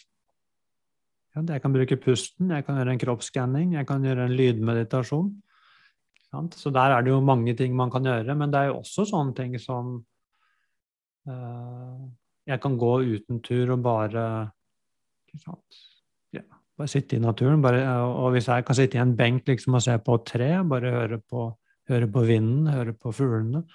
Jeg 1.37 1.61
kan 1.61 1.73
bruke 1.73 1.97
pusten, 2.01 2.49
jeg 2.49 2.65
kan 2.65 2.79
gjøre 2.79 2.95
en 2.95 3.01
kroppsskanning, 3.01 3.75
jeg 3.77 3.85
kan 3.87 4.03
gjøre 4.03 4.25
en 4.25 4.33
lydmeditasjon. 4.33 5.29
Så 6.57 6.71
der 6.73 6.95
er 6.95 7.05
det 7.05 7.13
jo 7.13 7.19
mange 7.25 7.53
ting 7.57 7.75
man 7.77 7.91
kan 7.93 8.05
gjøre, 8.05 8.35
men 8.37 8.51
det 8.51 8.59
er 8.59 8.71
jo 8.71 8.79
også 8.81 9.05
sånne 9.09 9.35
ting 9.37 9.55
som 9.61 9.95
uh, 11.29 12.01
Jeg 12.49 12.61
kan 12.61 12.77
gå 12.81 12.93
uten 13.05 13.41
tur 13.45 13.75
og 13.75 13.83
bare 13.85 14.25
ja, 15.45 15.55
bare 16.79 16.91
sitte 16.91 17.17
i 17.17 17.23
naturen. 17.23 17.61
Bare, 17.63 17.83
og 18.07 18.31
hvis 18.35 18.47
jeg 18.47 18.65
kan 18.67 18.77
sitte 18.77 18.97
i 18.99 19.03
en 19.03 19.15
benk 19.19 19.49
liksom, 19.49 19.75
og 19.77 19.83
se 19.83 19.97
på 20.03 20.15
et 20.19 20.27
tre, 20.31 20.49
bare 20.67 20.95
høre 20.95 21.19
på, 21.19 21.49
høre 21.91 22.09
på 22.11 22.25
vinden, 22.27 22.71
høre 22.71 22.95
på 22.95 23.11
fuglene 23.15 23.65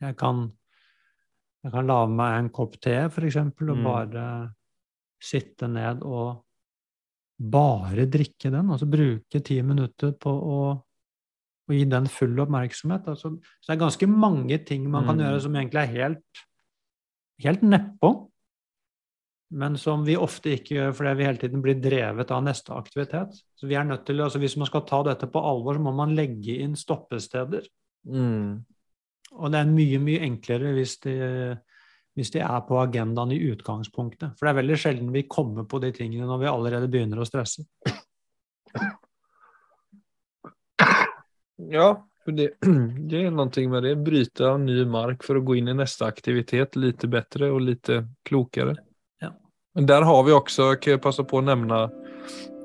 Jeg 0.00 0.16
kan, 0.20 0.46
jeg 1.64 1.72
kan 1.72 1.88
lage 1.88 2.12
meg 2.16 2.36
en 2.38 2.52
kopp 2.52 2.78
te, 2.80 2.96
f.eks., 3.08 3.40
og 3.40 3.74
mm. 3.76 3.82
bare 3.84 4.28
sitte 5.20 5.68
ned 5.68 6.04
og 6.08 6.44
bare 7.40 8.06
drikke 8.08 8.52
den. 8.52 8.70
Altså 8.72 8.88
bruke 8.88 9.42
ti 9.44 9.60
minutter 9.64 10.14
på 10.16 10.30
å 10.30 10.60
og 11.70 11.76
gi 11.78 11.86
den 11.86 12.08
full 12.10 12.38
oppmerksomhet. 12.42 13.06
Altså, 13.12 13.30
så 13.62 13.70
det 13.70 13.76
er 13.76 13.84
ganske 13.84 14.06
mange 14.10 14.58
ting 14.66 14.90
man 14.90 15.06
kan 15.06 15.16
Mm. 15.16 15.22
gjøre 15.22 15.40
som 15.40 15.54
egentlig 15.54 15.80
er 15.80 15.94
helt, 15.94 16.40
helt 17.38 17.62
nedpå, 17.62 18.29
men 19.50 19.78
som 19.78 20.04
vi 20.06 20.14
ofte 20.18 20.52
ikke 20.54 20.76
gjør 20.76 20.92
fordi 20.94 21.12
vi 21.18 21.26
hele 21.26 21.40
tiden 21.42 21.62
blir 21.64 21.78
drevet 21.82 22.30
av 22.30 22.42
neste 22.46 22.74
aktivitet. 22.76 23.34
Så 23.58 23.66
vi 23.66 23.74
er 23.74 23.86
nødt 23.86 24.04
til, 24.06 24.20
altså 24.22 24.38
Hvis 24.38 24.56
man 24.60 24.68
skal 24.70 24.84
ta 24.86 25.02
dette 25.06 25.26
på 25.26 25.42
alvor, 25.42 25.74
så 25.74 25.82
må 25.82 25.92
man 25.96 26.14
legge 26.14 26.60
inn 26.62 26.76
stoppesteder. 26.78 27.66
Mm. 28.06 28.60
Og 29.34 29.50
det 29.50 29.58
er 29.58 29.72
mye, 29.72 29.98
mye 30.02 30.20
enklere 30.26 30.70
hvis 30.76 30.96
de, 31.02 31.14
hvis 32.18 32.30
de 32.34 32.42
er 32.46 32.60
på 32.68 32.78
agendaen 32.78 33.34
i 33.34 33.40
utgangspunktet. 33.50 34.36
For 34.38 34.46
det 34.46 34.52
er 34.52 34.60
veldig 34.60 34.78
sjelden 34.78 35.10
vi 35.14 35.26
kommer 35.30 35.66
på 35.66 35.80
de 35.82 35.90
tingene 35.98 36.28
når 36.30 36.44
vi 36.44 36.50
allerede 36.50 36.90
begynner 36.92 37.22
å 37.22 37.26
stresse. 37.26 37.66
Ja, 41.70 41.88
det, 42.26 42.52
det 43.10 43.24
er 43.24 43.34
noe 43.34 43.66
med 43.72 43.82
det. 43.82 43.96
Bryte 44.06 44.46
av 44.52 44.62
ny 44.62 44.78
mark 44.86 45.26
for 45.26 45.40
å 45.40 45.42
gå 45.42 45.58
inn 45.58 45.72
i 45.74 45.76
neste 45.76 46.06
aktivitet 46.06 46.78
litt 46.78 47.02
bedre 47.10 47.50
og 47.50 47.66
litt 47.66 47.90
klokare. 48.26 48.78
Där 49.74 50.02
har 50.02 50.22
vi 50.22 50.32
også, 50.32 50.74
kan 50.82 50.90
jeg 50.96 51.02
passe 51.02 51.22
på 51.22 51.38
å 51.38 51.42
nevne, 51.46 51.88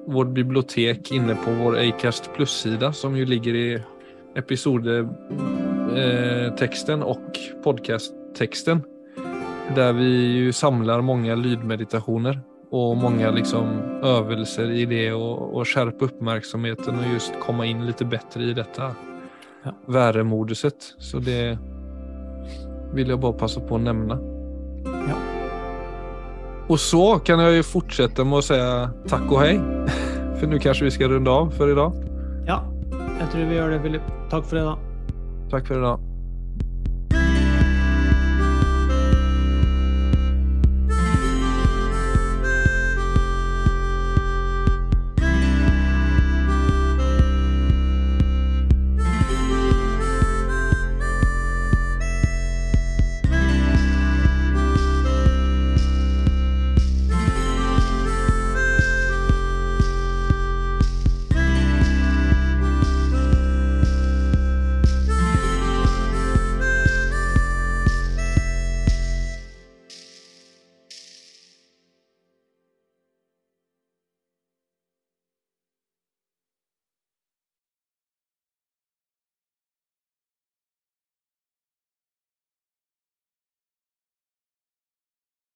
vårt 0.10 0.34
bibliotek 0.34 1.12
inne 1.14 1.36
på 1.38 1.52
vår 1.60 1.78
Acast 1.84 2.34
pluss-side, 2.34 2.94
som 2.98 3.16
jo 3.18 3.26
ligger 3.30 3.56
i 3.58 3.84
episodeteksten 4.42 7.04
og 7.06 7.22
podkast-teksten. 7.62 8.82
Der 9.78 9.94
vi 9.98 10.10
jo 10.48 10.52
samler 10.54 11.02
mange 11.06 11.36
lydmeditationer 11.38 12.42
og 12.74 12.98
mange 12.98 13.32
liksom 13.38 13.66
øvelser 14.02 14.70
i 14.74 14.86
det 14.90 15.14
å 15.14 15.62
skjerpe 15.62 16.06
oppmerksomheten 16.10 16.98
og 16.98 17.06
och 17.06 17.14
just 17.14 17.34
komme 17.40 17.68
inn 17.70 17.86
litt 17.86 18.02
bedre 18.10 18.44
i 18.50 18.54
dette 18.54 18.96
væremoduset. 19.88 20.96
Så 20.98 21.20
det 21.20 21.58
vil 22.94 23.10
jeg 23.10 23.20
bare 23.20 23.38
passe 23.38 23.62
på 23.62 23.76
å 23.76 23.82
nämna. 23.82 24.35
Och 26.68 26.80
så 26.80 27.20
kan 27.20 27.40
jag 27.40 27.54
ju 27.54 27.64
fortsätta 27.64 28.24
med 28.24 28.38
att 28.38 28.46
säga 28.46 28.90
tack 29.08 29.32
och 29.32 29.40
hej. 29.40 29.60
För 30.40 30.48
nu 30.48 30.60
kanske 30.60 30.84
vi 30.86 30.92
ska 30.92 31.08
runda 31.08 31.32
av 31.32 31.50
för 31.50 31.72
idag. 31.72 31.94
Ja, 32.48 32.64
jeg 33.20 33.32
tror 33.32 33.46
vi 33.46 33.56
gjør 33.56 33.70
det, 33.70 33.80
Filip. 33.82 34.02
Takk 34.30 34.46
for 34.46 34.56
det, 34.58 34.64
da. 34.64 34.78
Tack 35.50 35.68
för 35.68 35.78
idag. 35.78 36.15